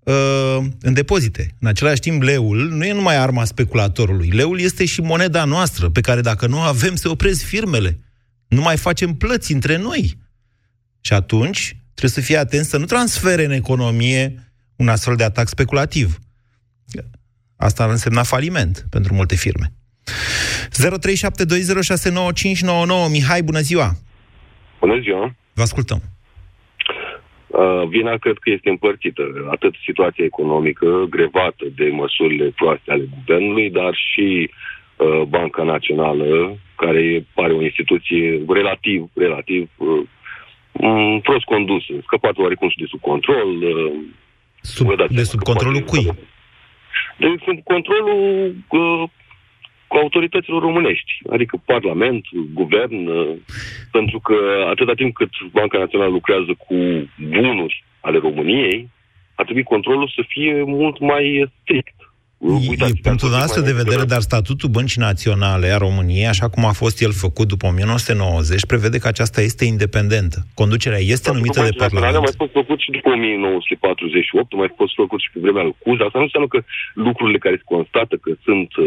[0.01, 1.55] uh, în depozite.
[1.61, 4.29] În același timp, leul nu e numai arma speculatorului.
[4.29, 7.99] Leul este și moneda noastră, pe care dacă nu avem, se opresc firmele.
[8.49, 10.19] Nu mai facem plăți între noi.
[11.01, 15.49] Și atunci trebuie să fie atent să nu transfere în economie un astfel de atac
[15.49, 16.19] speculativ.
[17.57, 19.73] Asta ar însemna faliment pentru multe firme.
[20.71, 20.75] 0372069599
[23.11, 23.97] Mihai, bună ziua!
[24.81, 25.35] Bună ziua!
[25.61, 26.01] Vă ascultăm!
[27.47, 29.23] Uh, vina cred că este împărțită.
[29.51, 37.27] Atât situația economică grevată de măsurile proaste ale guvernului, dar și uh, Banca Națională, care
[37.35, 43.49] pare o instituție relativ, relativ uh, prost condusă, scăpat oarecum și de sub control.
[43.63, 43.93] Uh,
[44.61, 46.05] sub, de sub controlul cui?
[47.19, 49.03] De sub controlul uh,
[49.91, 52.25] cu autorităților românești, adică Parlament,
[52.61, 53.37] Guvern, uh,
[53.97, 54.37] pentru că
[54.73, 56.77] atâta timp cât Banca Națională lucrează cu
[57.35, 58.89] bunuri ale României,
[59.35, 61.25] ar trebui controlul să fie mult mai
[61.61, 61.97] strict.
[62.41, 66.73] Uitați, e punctul nostru de vedere, dar statutul Băncii Naționale a României, așa cum a
[66.83, 70.39] fost el făcut după 1990, prevede că aceasta este independentă.
[70.55, 72.17] Conducerea este statutul numită de Parlament.
[72.17, 75.77] a mai fost făcut și după 1948, a mai fost făcut și pe vremea lui
[75.83, 76.05] Cuza.
[76.05, 76.61] Asta nu înseamnă că
[76.95, 78.87] lucrurile care se constată că sunt uh,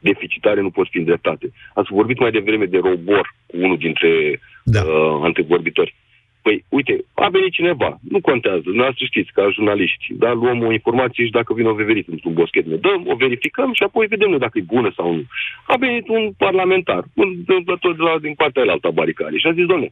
[0.00, 1.52] deficitare nu pot fi îndreptate.
[1.74, 4.82] Ați vorbit mai devreme de robor cu unul dintre da.
[4.82, 5.94] uh, antevorbitori.
[6.42, 11.24] Păi, uite, a venit cineva, nu contează, noastră știți, ca jurnaliști, da, luăm o informație
[11.24, 14.58] și dacă vine o veverit într-un boschet, ne dăm, o verificăm și apoi vedem dacă
[14.58, 15.24] e bună sau nu.
[15.66, 19.52] A venit un parlamentar, un întâmplător de la, din partea aia alta baricare și a
[19.52, 19.90] zis, domne,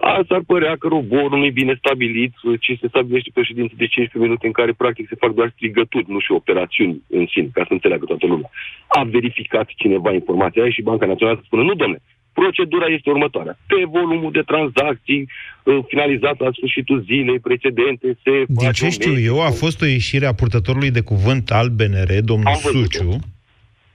[0.00, 3.86] Asta ar părea că roborul nu e bine stabilit, ci se stabilește pe ședință de
[3.86, 7.62] 15 minute în care practic se fac doar strigături, nu și operațiuni în sine, ca
[7.66, 8.50] să înțeleagă toată lumea.
[8.86, 11.98] A verificat cineva informația aia și Banca Națională să spună, nu domne,
[12.32, 13.58] procedura este următoarea.
[13.66, 15.28] Pe volumul de tranzacții
[15.62, 20.26] uh, finalizat la sfârșitul zilei precedente se Din ce știu eu, a fost o ieșire
[20.26, 23.18] a purtătorului de cuvânt al BNR, domnul Am Suciu.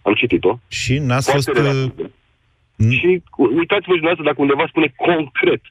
[0.01, 0.59] Am citit-o.
[0.67, 1.49] Și n-ați fost...
[1.49, 1.91] Uh,
[2.89, 5.62] și uitați-vă dumneavoastră dacă undeva spune concret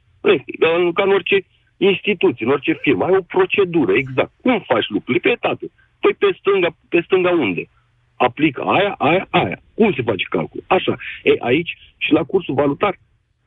[0.94, 1.44] ca în orice
[1.76, 3.04] instituție, în orice firmă.
[3.04, 4.31] Ai o procedură, exact.
[4.42, 5.20] Cum faci lucrurile?
[5.20, 5.70] Pe etape.
[6.00, 7.68] Păi pe stânga, pe stânga unde?
[8.16, 9.61] Aplică aia, aia, aia.
[9.74, 10.64] Cum se face calcul?
[10.66, 10.96] Așa.
[11.22, 12.98] E, aici și la cursul valutar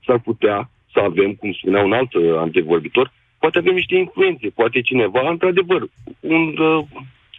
[0.05, 4.81] s-ar putea să avem, cum spunea un alt uh, antevorbitor, poate avem niște influențe, poate
[4.81, 5.87] cineva, într-adevăr,
[6.19, 6.85] un uh,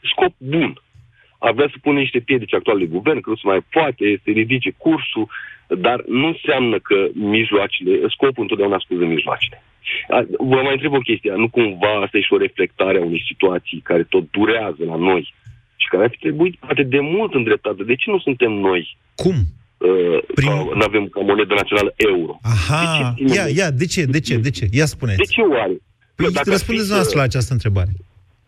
[0.03, 0.83] scop bun.
[1.47, 4.31] Ar vrea să pune niște piedici actuale de guvern, că nu se mai poate, să
[4.31, 5.27] ridice cursul,
[5.87, 9.63] dar nu înseamnă că mijloacele, scopul întotdeauna scuză mijloacele.
[10.53, 13.81] Vă mai întreb o chestie, nu cumva asta e și o reflectare a unei situații
[13.91, 15.35] care tot durează la noi
[15.77, 17.83] și care ar fi trebuit poate de mult îndreptată.
[17.83, 18.97] De ce nu suntem noi?
[19.15, 19.37] Cum?
[19.89, 20.53] Uh, Prim...
[20.79, 22.33] Nu avem ca monedă națională euro.
[22.43, 24.65] Aha, de ce ia, ia, de ce, de ce, de ce?
[24.73, 25.17] Ia spuneți.
[25.17, 25.77] De ce oare?
[26.15, 27.93] Păi răspundeți noastră la această întrebare.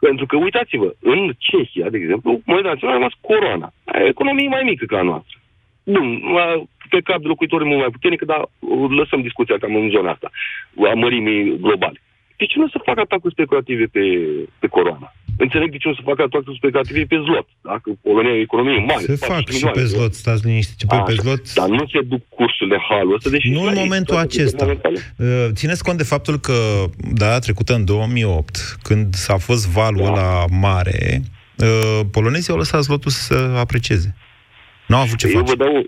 [0.07, 3.73] Pentru că, uitați-vă, în Cehia, de exemplu, moneda națională a rămas coroana.
[4.09, 5.39] Economie mai mică ca a noastră.
[5.85, 6.23] Bun,
[6.89, 10.31] pe cap de locuitori mult mai puternic, dar uh, lăsăm discuția cam în zona asta,
[10.91, 12.01] a mărimii globale.
[12.37, 14.01] De ce nu să facă atacuri speculative pe,
[14.59, 15.13] pe coroana?
[15.39, 17.49] Înțeleg de ce nu să facă atacuri speculative pe zlot.
[17.61, 19.05] Dacă Polonia e o economie mare.
[19.05, 20.87] Se fac și pe zlot, stați liniștiți.
[20.87, 21.55] Păi pe zlot...
[21.55, 23.51] Dar nu se duc cursurile halul ăsta, deși...
[23.51, 24.67] Nu în momentul acesta.
[24.67, 30.11] Uh, țineți cont de faptul că, da, trecută în 2008, când s-a fost valul da.
[30.11, 31.21] ăla mare,
[31.57, 34.15] uh, polonezii au lăsat zlotul să aprecieze.
[34.87, 35.55] Nu au avut ce eu face.
[35.55, 35.87] Vă dau,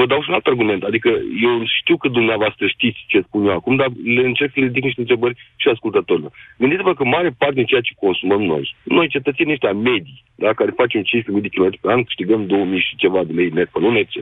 [0.00, 0.82] vă dau și un alt argument.
[0.90, 1.08] Adică
[1.48, 4.84] eu știu că dumneavoastră știți ce spun eu acum, dar le încerc să le ridic
[4.84, 6.32] niște întrebări și ascultătorilor.
[6.62, 10.70] Gândiți-vă că mare parte din ceea ce consumăm noi, noi cetățenii ăștia medii, da, care
[10.80, 11.06] facem 15.000
[11.46, 14.16] de km pe an, câștigăm 2.000 și ceva de lei net pe lună, etc.,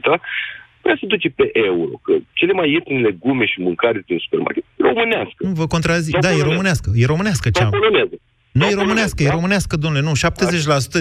[0.84, 5.38] vrea să duce pe euro, că cele mai ieftine legume și mâncare din supermarket românească.
[5.38, 6.12] Nu vă contrazic.
[6.12, 6.50] Sau Da, e poloneză.
[6.52, 6.88] românească.
[6.94, 7.76] E românească Sau cea.
[7.78, 8.16] poloneză.
[8.52, 9.34] Nu Sau e românească, poloneză, e da?
[9.34, 10.12] românească, domnule, nu.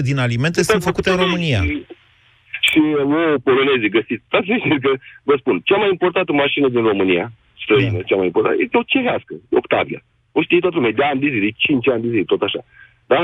[0.10, 1.60] din alimente sunt făcute în România.
[2.74, 4.24] Și, și ouă poloneze găsiți.
[4.26, 7.32] Stați liniștiți că vă spun, cea mai importantă mașină din România,
[7.62, 8.02] străină, Da.
[8.08, 10.00] cea mai importantă, este o cerească, Octavia.
[10.32, 12.60] O știe toată lumea, de ani de zile, de 5 ani de zile, tot așa.
[13.06, 13.20] Da?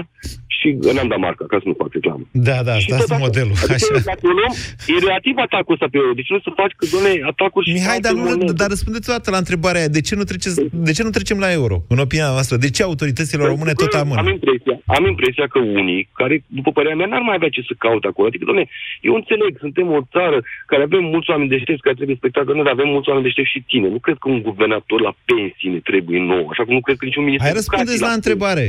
[0.47, 2.25] Și n-am dat marca, ca să nu fac reclamă.
[2.49, 3.25] Da, da, Și asta tot e așa.
[3.27, 3.55] modelul.
[3.63, 4.05] Adică, Așa.
[4.13, 4.53] dacă o luăm,
[4.93, 6.13] e relativ atacul ăsta pe euro.
[6.21, 8.53] Deci nu să faci că, doamne, atacuri și Mihai, alte dar, nu, monede.
[8.61, 9.95] dar răspundeți o dată la întrebarea aia.
[9.99, 10.57] De ce, nu treceți,
[10.89, 12.55] de ce nu trecem la euro, în opinia noastră?
[12.65, 14.21] De ce autoritățile române tot Pentru că amână?
[14.23, 17.75] Am impresia, am impresia că unii, care, după părerea mea, n-ar mai avea ce să
[17.85, 18.27] caute acolo.
[18.31, 18.65] Adică, doamne,
[19.09, 20.39] eu înțeleg, suntem o țară
[20.71, 23.65] care avem mulți oameni deștepți care trebuie respectat, că noi avem mulți oameni deștepți și
[23.71, 23.87] tine.
[23.95, 27.05] Nu cred că un guvernator la pensie ne trebuie nou, așa cum nu cred că
[27.05, 27.47] niciun ministru.
[27.49, 28.67] Hai răspundeți la întrebare.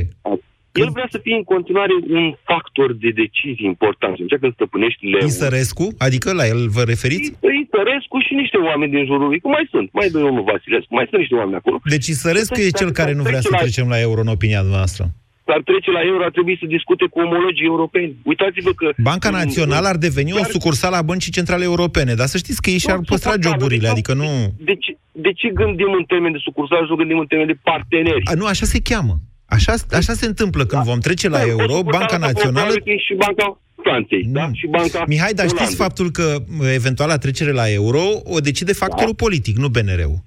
[0.73, 4.19] El vrea să fie în continuare un factor de decizie important.
[4.19, 5.27] Încearcă să stăpânești leu.
[5.27, 5.85] Isărescu?
[6.07, 7.27] Adică la el vă referiți?
[7.63, 9.39] Isărescu și niște oameni din jurul lui.
[9.39, 9.87] Că mai sunt.
[9.93, 10.93] Mai dă domnul Vasilescu.
[10.97, 11.77] Mai sunt niște oameni acolo.
[11.95, 14.61] Deci Isărescu e cel care nu vrea să Trece la- trecem la euro, în opinia
[14.61, 15.05] noastră.
[15.45, 18.11] Dar trece la euro ar trebui să discute cu omologii europeni.
[18.23, 18.87] Uitați-vă că...
[18.97, 22.69] Banca Națională ar deveni o Chiar- sucursală a Băncii Centrale Europene, dar să știți că
[22.69, 24.53] ei și-ar Nu, păstra sucursală, joburile, de adică fapt, nu...
[24.69, 27.59] De ce, de ce gândim în termeni de sucursal și nu gândim în termeni de
[27.63, 28.25] parteneri?
[28.31, 29.15] A, nu, așa se cheamă.
[29.55, 32.71] Așa, așa se întâmplă când vom trece la Da, o euro, sucursală Banca sau Națională...
[32.73, 34.49] probabil Și Banca Franței, da?
[34.53, 35.83] Și Banca Mihai, dar știți Olandei.
[35.85, 36.25] faptul că
[36.57, 40.19] mă, eventuala trecere la euro o decide factorul politic, nu BNR-ul.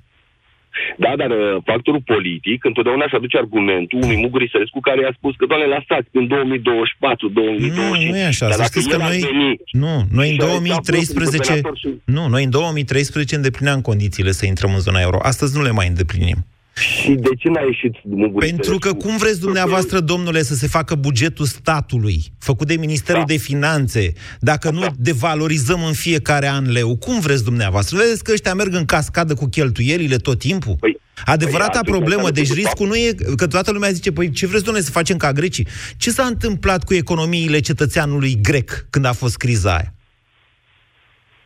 [1.05, 5.35] Da, dar uh, factorul politic întotdeauna își aduce argumentul unui Muguri Sărescu care a spus
[5.37, 8.05] că, doamne, lăsați, în 2024, 2025.
[8.05, 8.45] Nu, nu e așa.
[8.49, 9.49] Dar Să dacă știți că el ar noi, veni
[9.83, 14.33] nu, noi în și ar sta 2013, guvernator și- nu, noi în 2013 îndeplineam condițiile
[14.41, 15.19] să intrăm în zona euro.
[15.23, 16.39] Astăzi nu le mai îndeplinim.
[16.75, 20.95] Și de ce n-a ieșit Muguri Pentru că cum vreți dumneavoastră, domnule, să se facă
[20.95, 23.33] bugetul statului, făcut de Ministerul Da.
[23.33, 26.97] de Finanțe, dacă nu devalorizăm în fiecare an leu?
[26.97, 27.97] Cum vreți dumneavoastră?
[27.97, 30.77] Vedeți că ăștia merg în cascadă cu cheltuielile tot timpul?
[30.81, 33.91] Păi, Adevărata păi, atunci problemă, înseamnă deci că, de riscul nu e că toată lumea
[33.91, 35.67] zice, păi ce vreți, domnule, să facem ca grecii?
[35.97, 39.95] Ce s-a întâmplat cu economiile cetățeanului grec când a fost criza aia?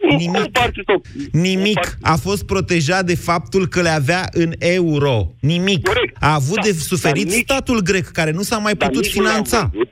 [0.02, 0.20] Nimic.
[0.30, 0.50] Nimic.
[0.52, 1.74] Parte sau, Nimic.
[1.74, 5.34] parte- A fost protejat de faptul că le avea în euro.
[5.40, 5.86] Nimic.
[5.86, 6.16] Corect.
[6.20, 6.62] A avut Da.
[6.62, 9.30] de suferit Dar nici- statul grec, care nu s-a mai Dar putut nici nu l-am
[9.30, 9.70] finanța.
[9.72, 9.88] văzut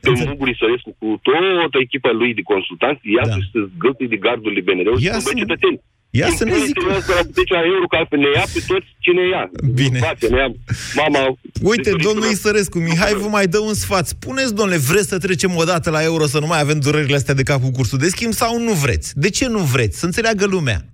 [0.00, 3.28] Pe Muguri Sărescu cu toată echipa lui de consultanți, ia Da.
[3.28, 3.34] da.
[3.52, 5.80] să găsi de gardul BNR și Ia să să- cetățeni.
[6.10, 7.00] Ia să ne zică.
[7.06, 9.50] Să la puterea euro, că altfel ne ia pe toți cine ia.
[9.80, 9.98] Bine.
[9.98, 10.50] Inflația, ne ia
[10.94, 11.38] mama...
[11.62, 12.32] Uite, de domnul turiștilor.
[12.32, 14.06] Isărescu, Mihai vă mai dă un sfat.
[14.06, 17.34] Spuneți, domnule, vreți să trecem o dată la euro să nu mai avem durerile astea
[17.34, 19.18] de cap cu cursul de schimb sau nu vreți?
[19.18, 19.98] De ce nu vreți?
[19.98, 20.84] Să înțeleagă lumea.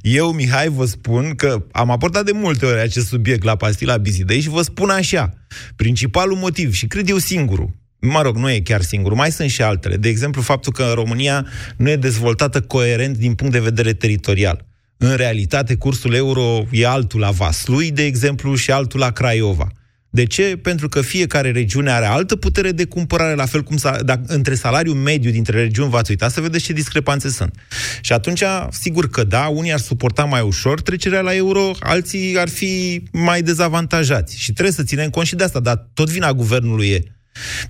[0.00, 4.40] Eu, Mihai, vă spun că am aportat de multe ori acest subiect la Pastila Bizidei
[4.40, 5.34] și vă spun așa.
[5.76, 9.62] Principalul motiv, și cred eu singurul, mă rog, nu e chiar singurul, mai sunt și
[9.62, 9.96] altele.
[9.96, 14.64] De exemplu, faptul că România nu e dezvoltată coerent din punct de vedere teritorial.
[14.96, 19.68] În realitate, cursul euro e altul la Vaslui, de exemplu, și altul la Craiova.
[20.10, 20.58] De ce?
[20.62, 24.54] Pentru că fiecare regiune are altă putere de cumpărare, la fel cum sa, dacă, între
[24.54, 27.54] salariul mediu dintre regiuni v-ați uitat să vedeți ce discrepanțe sunt.
[28.00, 32.48] Și atunci, sigur că da, unii ar suporta mai ușor trecerea la euro, alții ar
[32.48, 34.38] fi mai dezavantajați.
[34.38, 37.15] Și trebuie să ținem cont și de asta, dar tot vina guvernului e.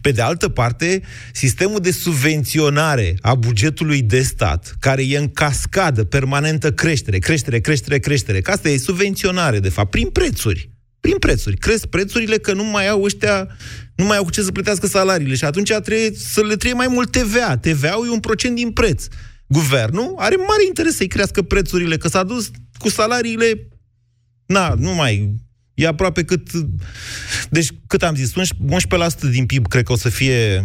[0.00, 1.02] Pe de altă parte,
[1.32, 7.98] sistemul de subvenționare a bugetului de stat, care e în cascadă, permanentă creștere, creștere, creștere,
[7.98, 10.70] creștere, că asta e subvenționare, de fapt, prin prețuri.
[11.00, 11.56] Prin prețuri.
[11.56, 13.48] Cresc prețurile că nu mai au ăștia,
[13.94, 16.94] nu mai au cu ce să plătească salariile și atunci trebuie să le trebuie mai
[16.94, 17.56] mult TVA.
[17.56, 19.06] TVA-ul e un procent din preț.
[19.46, 23.68] Guvernul are mare interes să-i crească prețurile, că s-a dus cu salariile
[24.46, 25.34] Na, nu mai...
[25.76, 26.48] E aproape cât...
[27.50, 30.64] Deci, cât am zis, 11% din PIB cred că o să fie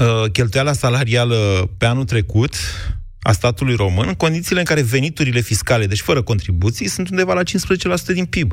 [0.00, 2.54] uh, cheltuiala salarială pe anul trecut
[3.20, 7.42] a statului român, în condițiile în care veniturile fiscale, deci fără contribuții, sunt undeva la
[7.42, 7.44] 15%
[8.06, 8.52] din PIB.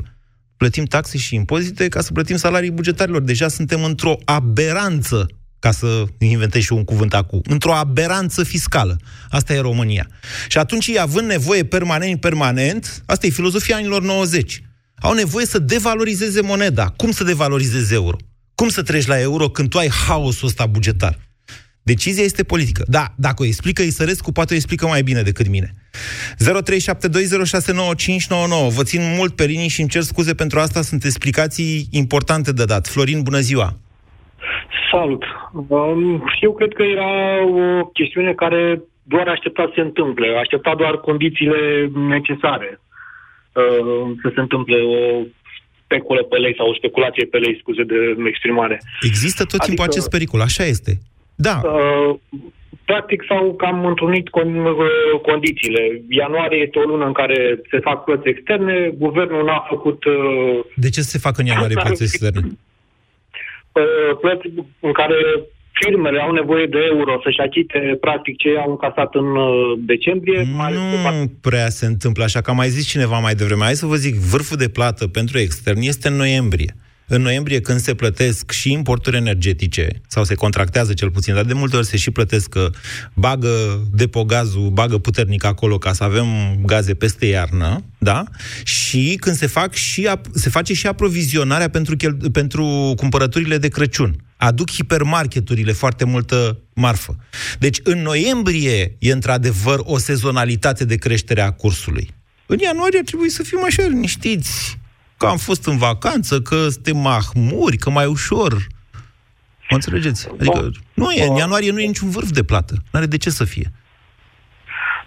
[0.56, 3.20] Plătim taxe și impozite ca să plătim salarii bugetarilor.
[3.20, 5.26] Deja suntem într-o aberanță
[5.58, 8.96] ca să inventez și un cuvânt acum, într-o aberanță fiscală.
[9.30, 10.08] Asta e România.
[10.48, 14.62] Și atunci, ei, având nevoie permanent, permanent, asta e filozofia anilor 90,
[15.02, 16.86] au nevoie să devalorizeze moneda.
[16.96, 18.16] Cum să devalorizeze euro?
[18.54, 21.18] Cum să treci la euro când tu ai haosul ăsta bugetar?
[21.82, 22.82] Decizia este politică.
[22.86, 25.70] Da, dacă o explică Isărescu, poate o explică mai bine decât mine.
[25.72, 25.74] 0372069599.
[28.76, 32.64] Vă țin mult pe linii și îmi cer scuze pentru asta, sunt explicații importante de
[32.64, 32.86] dat.
[32.86, 33.76] Florin, bună ziua!
[34.92, 35.24] Salut!
[35.68, 40.96] Um, Eu cred că era o chestiune care doar aștepta să se întâmple, aștepta doar
[40.96, 42.80] condițiile necesare
[43.52, 45.22] uh, să se întâmple o
[45.84, 47.96] speculă pe lei sau o speculație pe lei, scuze de
[48.26, 48.80] exprimare.
[49.00, 50.92] Există tot timpul Adică- acest pericol, așa este.
[51.34, 51.60] Da.
[51.64, 52.14] Uh,
[52.84, 56.02] practic s-au cam întrunit con- uh, condițiile.
[56.08, 60.88] Ianuarie este o lună în care se fac plăți externe, guvernul n-a făcut uh, De
[60.88, 62.40] ce să se facă în ianuarie plăți externe?
[63.72, 64.46] uh, plăți
[64.80, 65.16] în care
[65.80, 70.46] firmele au nevoie de euro să-și achite practic ce au încasat în uh, decembrie.
[70.56, 73.34] mai ales pe partea- Nu prea se întâmplă așa, că a mai zis cineva mai
[73.34, 73.62] devreme.
[73.64, 76.74] Hai să vă zic, vârful de plată pentru extern este în noiembrie.
[77.06, 81.52] În noiembrie, când se plătesc și importuri energetice, sau se contractează cel puțin, dar de
[81.52, 82.68] multe ori se și plătesc că
[83.14, 83.48] bagă
[83.92, 86.26] depogazul, bagă puternic acolo ca să avem
[86.66, 88.24] gaze peste iarnă, da?
[88.64, 93.68] Și când se, fac și, ap- se face și aprovizionarea pentru, chel- pentru cumpărăturile de
[93.68, 94.14] Crăciun.
[94.48, 97.16] Aduc hipermarketurile foarte multă marfă.
[97.58, 102.08] Deci în noiembrie e într-adevăr o sezonalitate de creștere a cursului.
[102.46, 104.78] În ianuarie ar trebui să fim așa liniștiți,
[105.16, 108.52] că am fost în vacanță, că suntem mahmuri, că mai ușor.
[109.70, 110.28] Mă înțelegeți?
[110.28, 112.74] Adică nu e, în ianuarie nu e niciun vârf de plată.
[112.74, 113.72] Nu are de ce să fie.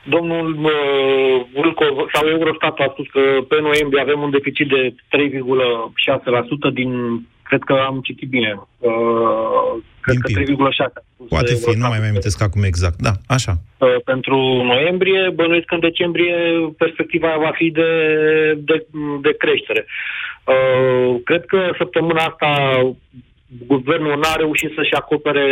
[0.03, 4.95] Domnul uh, Vulco sau Eurostat a spus că pe noiembrie avem un deficit de
[6.69, 6.91] 3,6% din,
[7.49, 9.71] cred că am citit bine, uh,
[10.01, 10.57] cred Din că PIB.
[10.59, 10.93] 3,6%.
[10.93, 11.89] a spus Poate fi, nu Eurostat.
[11.89, 12.97] mai mi-amintesc acum exact.
[13.07, 13.53] Da, așa.
[13.77, 14.37] Uh, pentru
[14.73, 16.35] noiembrie, bănuiesc că în decembrie
[16.77, 17.89] perspectiva va fi de,
[18.69, 18.85] de,
[19.21, 19.85] de creștere.
[20.53, 22.49] Uh, cred că săptămâna asta
[23.47, 25.45] guvernul n-a reușit să-și acopere,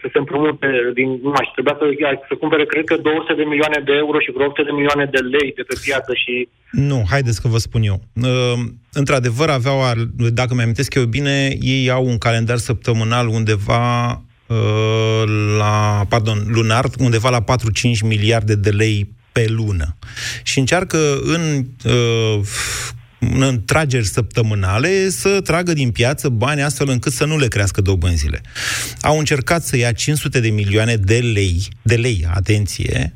[0.00, 1.86] să se împrumute din, nu mai știu, trebuia să,
[2.28, 5.18] să cumpere, cred că 200 de milioane de euro și vreo 100 de milioane de
[5.18, 7.98] lei de pe piață și Nu, haideți că vă spun eu.
[8.14, 8.58] Uh,
[8.92, 10.08] într-adevăr, aveau, ar-
[10.40, 14.10] dacă mi-amintesc eu bine, ei au un calendar săptămânal undeva
[14.46, 15.22] uh,
[15.58, 17.44] la, pardon, lunar, undeva la 4-5
[18.02, 19.96] miliarde de lei pe lună.
[20.42, 21.42] Și încearcă în
[21.84, 22.40] uh, în
[23.32, 28.40] întrageri săptămânale să tragă din piață bani astfel încât să nu le crească dobânzile.
[29.00, 33.14] Au încercat să ia 500 de milioane de lei, de lei, atenție,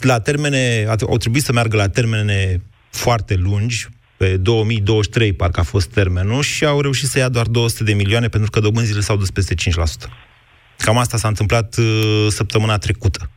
[0.00, 5.88] la termene, au trebuit să meargă la termene foarte lungi, pe 2023 parcă a fost
[5.88, 9.30] termenul, și au reușit să ia doar 200 de milioane pentru că dobânzile s-au dus
[9.30, 9.58] peste 5%.
[10.78, 13.30] Cam asta s-a întâmplat uh, săptămâna trecută.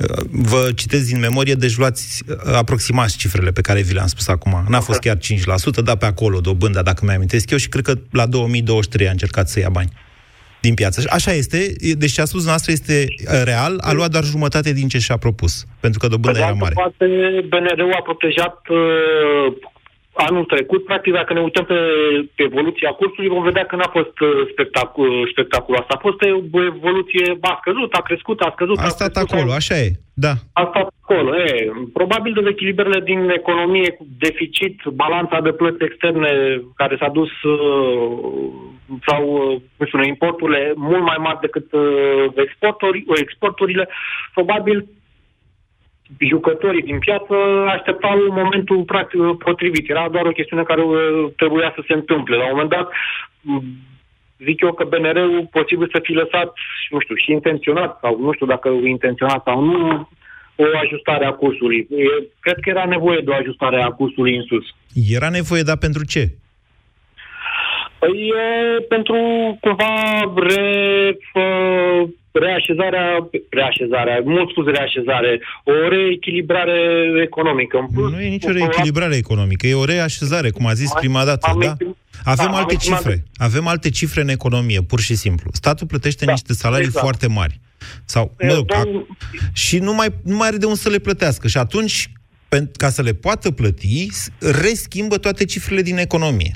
[0.00, 4.28] Uh, Vă citesc din memorie, deci luați uh, aproximați cifrele pe care vi le-am spus
[4.28, 4.64] acum.
[4.68, 8.26] N-a fost chiar 5%, dar pe acolo dobânda, dacă mi-amintesc eu, și cred că la
[8.26, 9.92] 2023 a încercat să ia bani
[10.60, 11.02] din piață.
[11.10, 11.58] Așa este,
[11.98, 15.16] deci ce a spus noastră este uh, real, a luat doar jumătate din ce și-a
[15.16, 16.74] propus, pentru că Pe dobânda de era altă mare.
[16.82, 17.06] parte,
[17.48, 19.72] BNR-ul a protejat uh,
[20.14, 20.84] anul trecut.
[20.84, 21.74] Practic, dacă ne uităm pe,
[22.34, 25.84] pe evoluția cursului, vom vedea că n-a fost uh, spectacu- spectaculos.
[25.88, 28.78] A fost o evoluție, a scăzut, a crescut, a scăzut.
[28.78, 30.32] A stat crescut, acolo, așa e, da.
[30.52, 31.36] A stat acolo.
[31.36, 36.30] E, probabil dezechilibrele din economie cu deficit, balanța de plăți externe
[36.76, 38.64] care s-a dus uh,
[39.06, 43.88] sau, uh, nu știu, importurile mult mai mari decât uh, exporturi, exporturile,
[44.34, 44.86] probabil
[46.18, 47.34] jucătorii din piață
[47.68, 49.90] așteptau momentul practic potrivit.
[49.90, 50.96] Era doar o chestiune care uh,
[51.36, 52.36] trebuia să se întâmple.
[52.36, 52.88] La un moment dat,
[53.40, 53.62] m,
[54.44, 56.52] zic eu că BNR-ul posibil să fi lăsat,
[56.90, 60.08] nu știu, și intenționat, sau nu știu dacă intenționat sau nu,
[60.56, 61.86] o ajustare a cursului.
[61.90, 62.04] E,
[62.40, 64.64] Cred că era nevoie de o ajustare a cursului în sus.
[65.08, 66.30] Era nevoie, dar pentru ce?
[68.04, 69.14] Păi e pentru
[69.60, 69.92] cumva
[70.48, 70.66] re,
[71.34, 73.06] uh, reașezarea,
[73.50, 76.78] reașezarea, mult spus reașezare, o reechilibrare
[77.22, 77.76] economică.
[77.78, 81.46] În plus, Nu e nicio reechilibrare economică, e o reașezare, cum a zis prima dată,
[81.50, 81.66] Am da?
[81.66, 83.24] exprim- Avem da, am alte exprimat- cifre.
[83.36, 85.50] Avem alte cifre în economie, pur și simplu.
[85.52, 87.04] Statul plătește Da, niște salarii exact.
[87.04, 87.60] foarte mari.
[88.04, 90.88] Sau, E, mă rog, domnul- ac- și nu mai, nu mai are de unde să
[90.88, 91.48] le plătească.
[91.48, 92.06] Și atunci,
[92.56, 94.28] pen- ca să le poată plăti, s-
[94.62, 96.50] reschimbă toate cifrele din economie.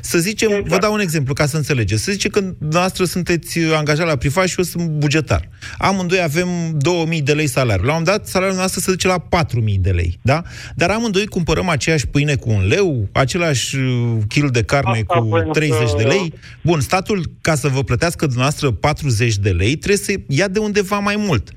[0.00, 0.68] Să zicem, Exact.
[0.68, 2.02] vă dau un exemplu ca să înțelegeți.
[2.02, 2.40] Să zicem că
[2.70, 5.48] noastră sunteți angajat la privat și eu sunt bugetar.
[5.78, 6.48] Amândoi avem
[6.78, 7.84] 2000 de lei salariu.
[7.84, 10.42] La un moment dat, salariul nostru se duce la 4000 de lei, da?
[10.74, 15.26] Dar amândoi cumpărăm aceeași pâine cu un leu, același uh, kil de carne Asta cu
[15.28, 16.32] voiam 30 să- de lei.
[16.62, 20.98] Bun, statul, ca să vă plătească dumneavoastră 40 de lei, trebuie să ia de undeva
[20.98, 21.50] mai mult.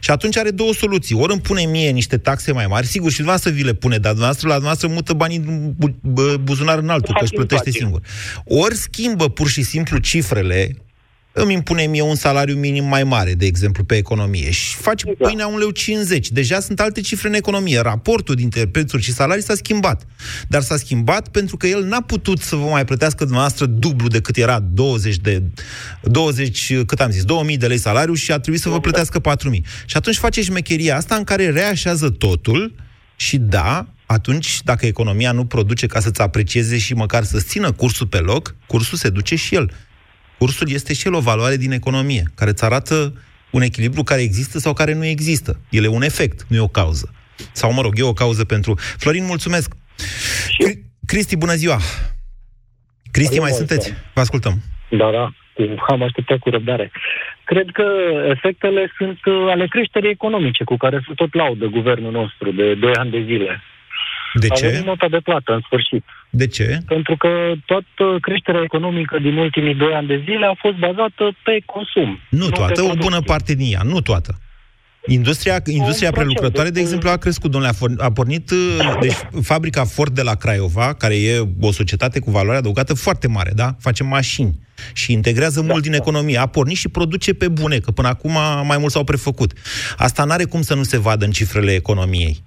[0.00, 1.16] Și atunci are două soluții.
[1.16, 4.10] Ori îmi pune mie niște taxe mai mari, sigur, și dumneavoastră vi le pune, dar
[4.10, 8.00] dumneavoastră la dumneavoastră mută banii din bu- bă- buzunar în altul, că își plătește singur.
[8.44, 10.76] Ori schimbă pur și simplu cifrele,
[11.32, 15.30] îmi impune mie un salariu minim mai mare, de exemplu, pe economie și face Exact.
[15.30, 16.30] pâinea un leu 50.
[16.30, 17.80] Deja sunt alte cifre în economie.
[17.80, 20.06] Raportul dintre prețuri și salarii s-a schimbat.
[20.48, 24.36] Dar s-a schimbat pentru că el n-a putut să vă mai plătească dumneavoastră dublu decât
[24.36, 25.42] era 20 de
[26.02, 29.64] 20, cât am zis, 2000 de lei salariu și a trebuit să vă plătească 4000.
[29.86, 32.74] Și atunci face șmecheria asta în care reașează totul
[33.16, 38.06] și da, atunci, dacă economia nu produce ca să-ți aprecieze și măcar să țină cursul
[38.06, 39.70] pe loc, cursul se duce și el.
[40.38, 42.94] Cursul este și el o valoare din economie, care îți arată
[43.50, 45.60] Un echilibru care există sau care nu există.
[45.70, 47.14] El e un efect, nu e o cauză.
[47.52, 48.74] Sau, mă rog, e o cauză pentru...
[48.78, 49.74] Florin, mulțumesc!
[50.62, 51.78] Cri- Cristi, bună ziua!
[53.10, 53.94] Cristi, mai sunteți?
[54.14, 54.54] Vă ascultăm.
[54.90, 55.24] Da, da,
[55.86, 56.90] am așteptat cu răbdare.
[57.44, 57.86] Cred că
[58.34, 62.94] efectele sunt uh, ale creșterii economice cu care se tot laudă guvernul nostru de 2
[62.94, 63.62] ani de zile.
[64.34, 64.66] De A ce?
[64.68, 66.04] venit nota de plată, în sfârșit.
[66.30, 66.78] De ce?
[66.86, 67.28] Pentru că
[67.66, 72.18] toată creșterea economică din ultimii 2 ani de zile a fost bazată pe consum.
[72.30, 73.32] Nu pe toată, o bună producție.
[73.32, 74.38] parte din ea, nu toată.
[75.06, 78.96] Industria, industria procent, prelucrătoare, de deci- exemplu, a crescut, domnule, a, for- a pornit, uh,
[79.04, 83.50] deci fabrica Ford de la Craiova, care e o societate cu valoare adăugată foarte mare,
[83.54, 83.74] da?
[83.80, 84.58] Face mașini
[84.92, 86.38] și integrează mult din economie.
[86.38, 88.32] A pornit și produce pe bune, că până acum
[88.66, 89.52] mai mult s-au prefăcut.
[89.96, 92.42] Asta n-are cum să nu se vadă în cifrele economiei.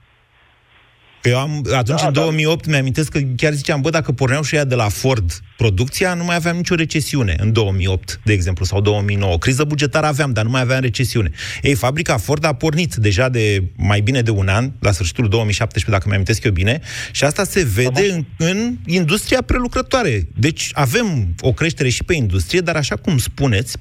[1.24, 2.22] Că Eu am, atunci, Da, în da.
[2.22, 6.24] 2008, mi-amintesc că chiar ziceam, bă, dacă porneau și ea de la Ford producția, nu
[6.24, 9.38] mai aveam nicio recesiune în 2008, de exemplu, sau 2009.
[9.38, 11.32] Criză bugetară aveam, dar nu mai aveam recesiune.
[11.62, 15.92] Ei, fabrica Ford a pornit deja de mai bine de un an, la sfârșitul 2017,
[15.92, 20.28] dacă mi-amintesc eu bine, și asta se vede în, în industria prelucrătoare.
[20.36, 23.78] Deci avem o creștere și pe industrie, dar așa cum spuneți,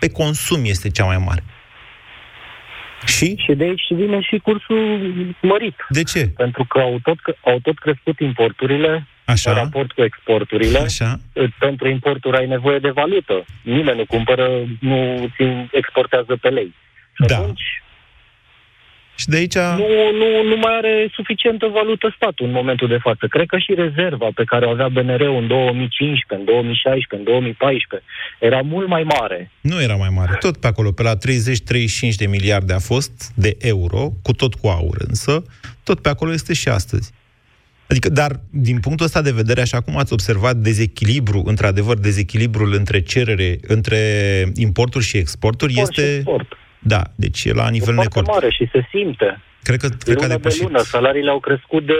[0.00, 1.44] pe consum este cea mai mare.
[3.06, 3.34] Și?
[3.36, 5.10] Și de aici vine și cursul
[5.42, 5.76] mărit.
[5.88, 6.26] De ce?
[6.36, 9.50] Pentru că au tot, au tot crescut importurile Așa.
[9.50, 10.78] în raport cu exporturile.
[10.78, 11.20] Așa.
[11.58, 13.44] Pentru importuri ai nevoie de valută.
[13.62, 14.48] Nimeni nu cumpără,
[14.80, 16.74] nu ți exportează pe lei.
[17.14, 17.36] Și Da.
[17.36, 17.62] atunci
[19.20, 19.54] Și de aici...
[19.54, 19.88] nu,
[20.20, 23.26] nu, nu mai are suficientă valută statul în momentul de față.
[23.26, 28.08] Cred că și rezerva pe care o avea BNR-ul în 2015, în 2016, în 2014,
[28.38, 29.50] era mult mai mare.
[29.60, 30.36] Nu era mai mare.
[30.40, 31.18] Tot pe acolo, pe la 30-35
[32.16, 35.44] de miliarde a fost de euro, cu tot cu aur însă,
[35.84, 37.12] tot pe acolo este și astăzi.
[37.88, 43.00] Adică, dar din punctul ăsta de vedere, așa cum ați observat dezechilibru, într-adevăr, dezechilibrul între
[43.02, 43.98] cerere, între
[44.54, 46.14] importuri și exporturi Import și este...
[46.14, 46.56] export.
[46.78, 48.26] Da, deci e la nivel E foarte necord.
[48.26, 49.40] mare și se simte.
[49.62, 50.62] Cred că, cred că a lună de depășit.
[50.62, 51.98] lună, salariile au crescut de...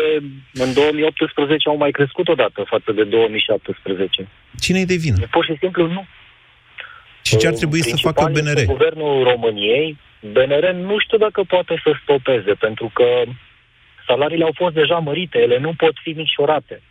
[0.53, 4.29] În 2018 au mai crescut odată față de 2017.
[4.61, 5.17] Cine-i de vină?
[5.31, 6.07] Pur și simplu nu.
[7.23, 8.59] Și ce ar trebui să facă Principal BNR?
[8.59, 9.99] este Guvernul României,
[10.33, 13.05] BNR nu știu dacă poate să stopeze, pentru că
[14.07, 16.83] salariile au fost deja mărite, ele nu pot fi micșorate.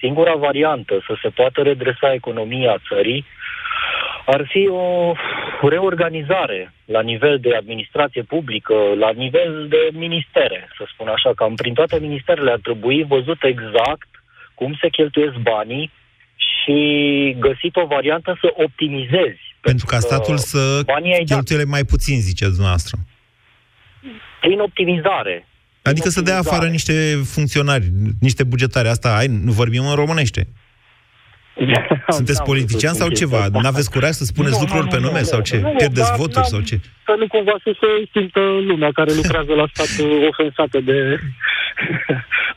[0.00, 3.24] Singura variantă să se poată redresa economia țării
[4.26, 5.12] ar fi o
[5.68, 11.74] reorganizare la nivel de administrație publică, la nivel de ministere, să spun așa, cam prin
[11.74, 14.08] toate ministerele ar trebui văzut exact
[14.54, 15.90] cum se cheltuiesc banii
[16.36, 16.78] și
[17.38, 19.40] găsit o variantă să optimizezi.
[19.60, 22.96] Pentru ca statul să banii ai dat cheltuiele mai puțin, ziceți dumneavoastră.
[24.40, 25.46] prin optimizare.
[25.82, 27.84] Adică să dea afară niște funcționari,
[28.20, 28.88] niște bugetari.
[28.88, 30.46] Asta ai, nu vorbim în românește.
[32.18, 33.36] Sunteți N-am politician vrut să sau spun ceva?
[33.40, 33.60] chestia asta.
[33.68, 35.56] N-aveți curaj să spuneți Nu, lucruri nu, pe nu, nume nu, sau nu, ce?
[35.60, 36.76] nu, Pierdeți dar voturi sau n-am- ce?
[37.08, 38.40] Să nu cumva să se simtă
[38.70, 40.96] lumea care lucrează la stat uh, ofensată de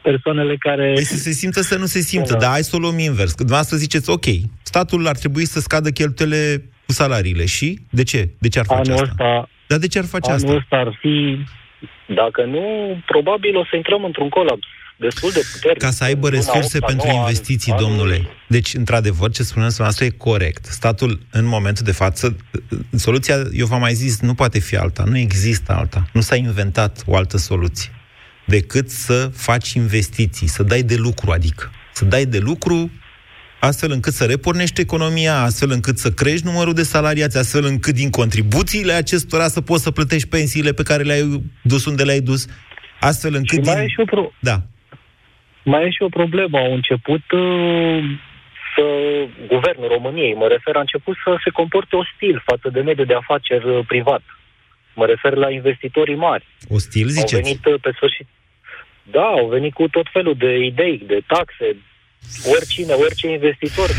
[0.02, 0.92] persoanele care...
[0.94, 2.40] Păi să se simtă, să nu se simtă, Da.
[2.40, 3.30] dar hai să o luăm invers.
[3.32, 4.26] Că dumneavoastră ziceți, ok,
[4.62, 7.46] statul ar trebui să scadă cheltuielile cu salariile.
[7.46, 7.80] Și?
[7.90, 8.30] De ce?
[8.40, 9.12] De ce ar face Anul asta?
[9.12, 10.56] ăsta, Dar de ce ar face anul asta?
[10.58, 11.38] ăsta ar fi...
[12.08, 12.64] Dacă nu,
[13.06, 14.68] probabil o să intrăm într-un colaps
[14.98, 15.82] destul de puternic.
[15.82, 18.28] Ca să aibă Luna resurse 8-a, pentru 9-a, investiții, anul- domnule.
[18.48, 20.66] Deci, într-adevăr, ce spuneți dumneavoastră e corect.
[20.66, 22.36] Statul, în momentul de față,
[22.96, 25.04] soluția, eu v-am mai zis, nu poate fi alta.
[25.04, 26.08] Nu există alta.
[26.14, 27.90] Nu s-a inventat o altă soluție
[28.48, 31.72] decât să faci investiții, să dai de lucru, adică.
[31.94, 32.92] Să dai de lucru
[33.60, 38.10] astfel încât să repornești economia, astfel încât să crești numărul de salariați, astfel încât din
[38.10, 42.46] contribuțiile acestora să poți să plătești pensiile pe care le-ai dus unde le-ai dus,
[43.00, 43.84] astfel încât Și mai din...
[43.84, 44.62] e și o pro- Da.
[45.72, 46.58] Mai e și o problemă.
[46.58, 48.04] Au început uh,
[48.76, 48.84] să...
[49.48, 53.70] Guvernul României, mă refer, a început să se comporte ostil față de mediul de afaceri
[53.70, 54.22] uh, privat.
[54.94, 56.46] Mă refer la investitorii mari.
[56.70, 57.42] Ostil, Au ziceți?
[57.42, 58.28] venit uh, pe sfârșit.
[59.04, 61.68] Da, au venit cu tot felul de idei, de taxe,
[62.56, 63.90] oricine, orice investitor,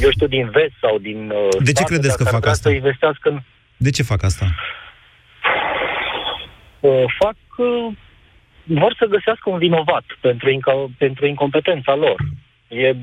[0.00, 1.30] eu știu, din vest sau din...
[1.30, 2.68] uh, De ce state, credeți că dacă ar fac vrea asta?
[2.68, 3.38] să investească în...
[3.76, 4.46] De ce fac asta?
[6.80, 7.36] uh, fac...
[7.56, 7.92] Uh,
[8.68, 12.16] vor să găsească un vinovat pentru, inca- pentru incompetența lor.
[12.68, 12.94] E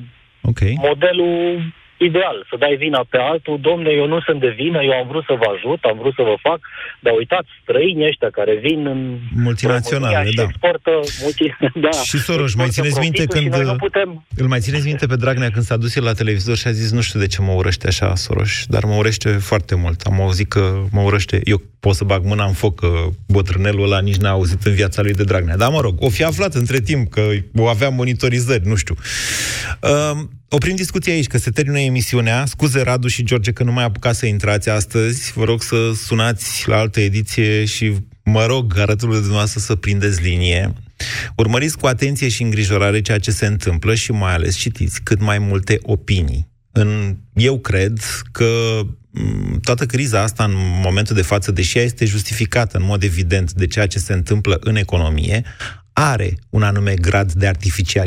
[0.41, 0.59] Ok.
[0.75, 1.61] modelul
[1.97, 5.23] ideal, să dai vina pe altul, domne, eu nu sunt de vină, eu am vrut
[5.23, 6.59] să vă ajut, am vrut să vă fac,
[6.99, 9.17] dar uitați, străinii ăștia care vin în
[9.47, 10.43] Multinaționale, România și da.
[10.43, 10.91] exportă
[11.21, 11.45] multi...
[11.85, 13.53] da, Și Soros, mai exportă țineți minte profitul când...
[13.53, 14.25] Și noi nu putem...
[14.41, 16.91] Îl mai țineți minte pe Dragnea când s-a dus el la televizor și a zis
[16.91, 20.01] nu știu de ce mă urăște așa Soros, dar mă urăște foarte mult.
[20.01, 21.41] Am auzit că mă urăște.
[21.43, 22.89] Eu pot să bag mâna în foc că
[23.27, 25.57] bătrânelul ăla nici n-a auzit în viața lui de Dragnea.
[25.57, 27.21] Dar mă rog, o fi aflat între timp că
[27.57, 28.95] o avea monitorizări, nu știu.
[29.81, 32.45] Um, oprim discuția aici, că se termină emisiunea.
[32.45, 35.31] Scuze, Radu și George, că nu mai apucat să intrați astăzi.
[35.31, 40.21] Vă rog să sunați la altă ediție și mă rog, arătul de dumneavoastră să prindeți
[40.21, 40.73] linie.
[41.35, 45.39] Urmăriți cu atenție și îngrijorare ceea ce se întâmplă și mai ales citiți cât mai
[45.39, 46.47] multe opinii.
[46.71, 47.99] În, eu cred
[48.31, 48.81] că
[49.61, 53.67] toată criza asta în momentul de față, deși ea este justificată în mod evident de
[53.67, 55.43] ceea ce se întâmplă în economie,
[55.93, 58.03] are un anume grad de artificialitate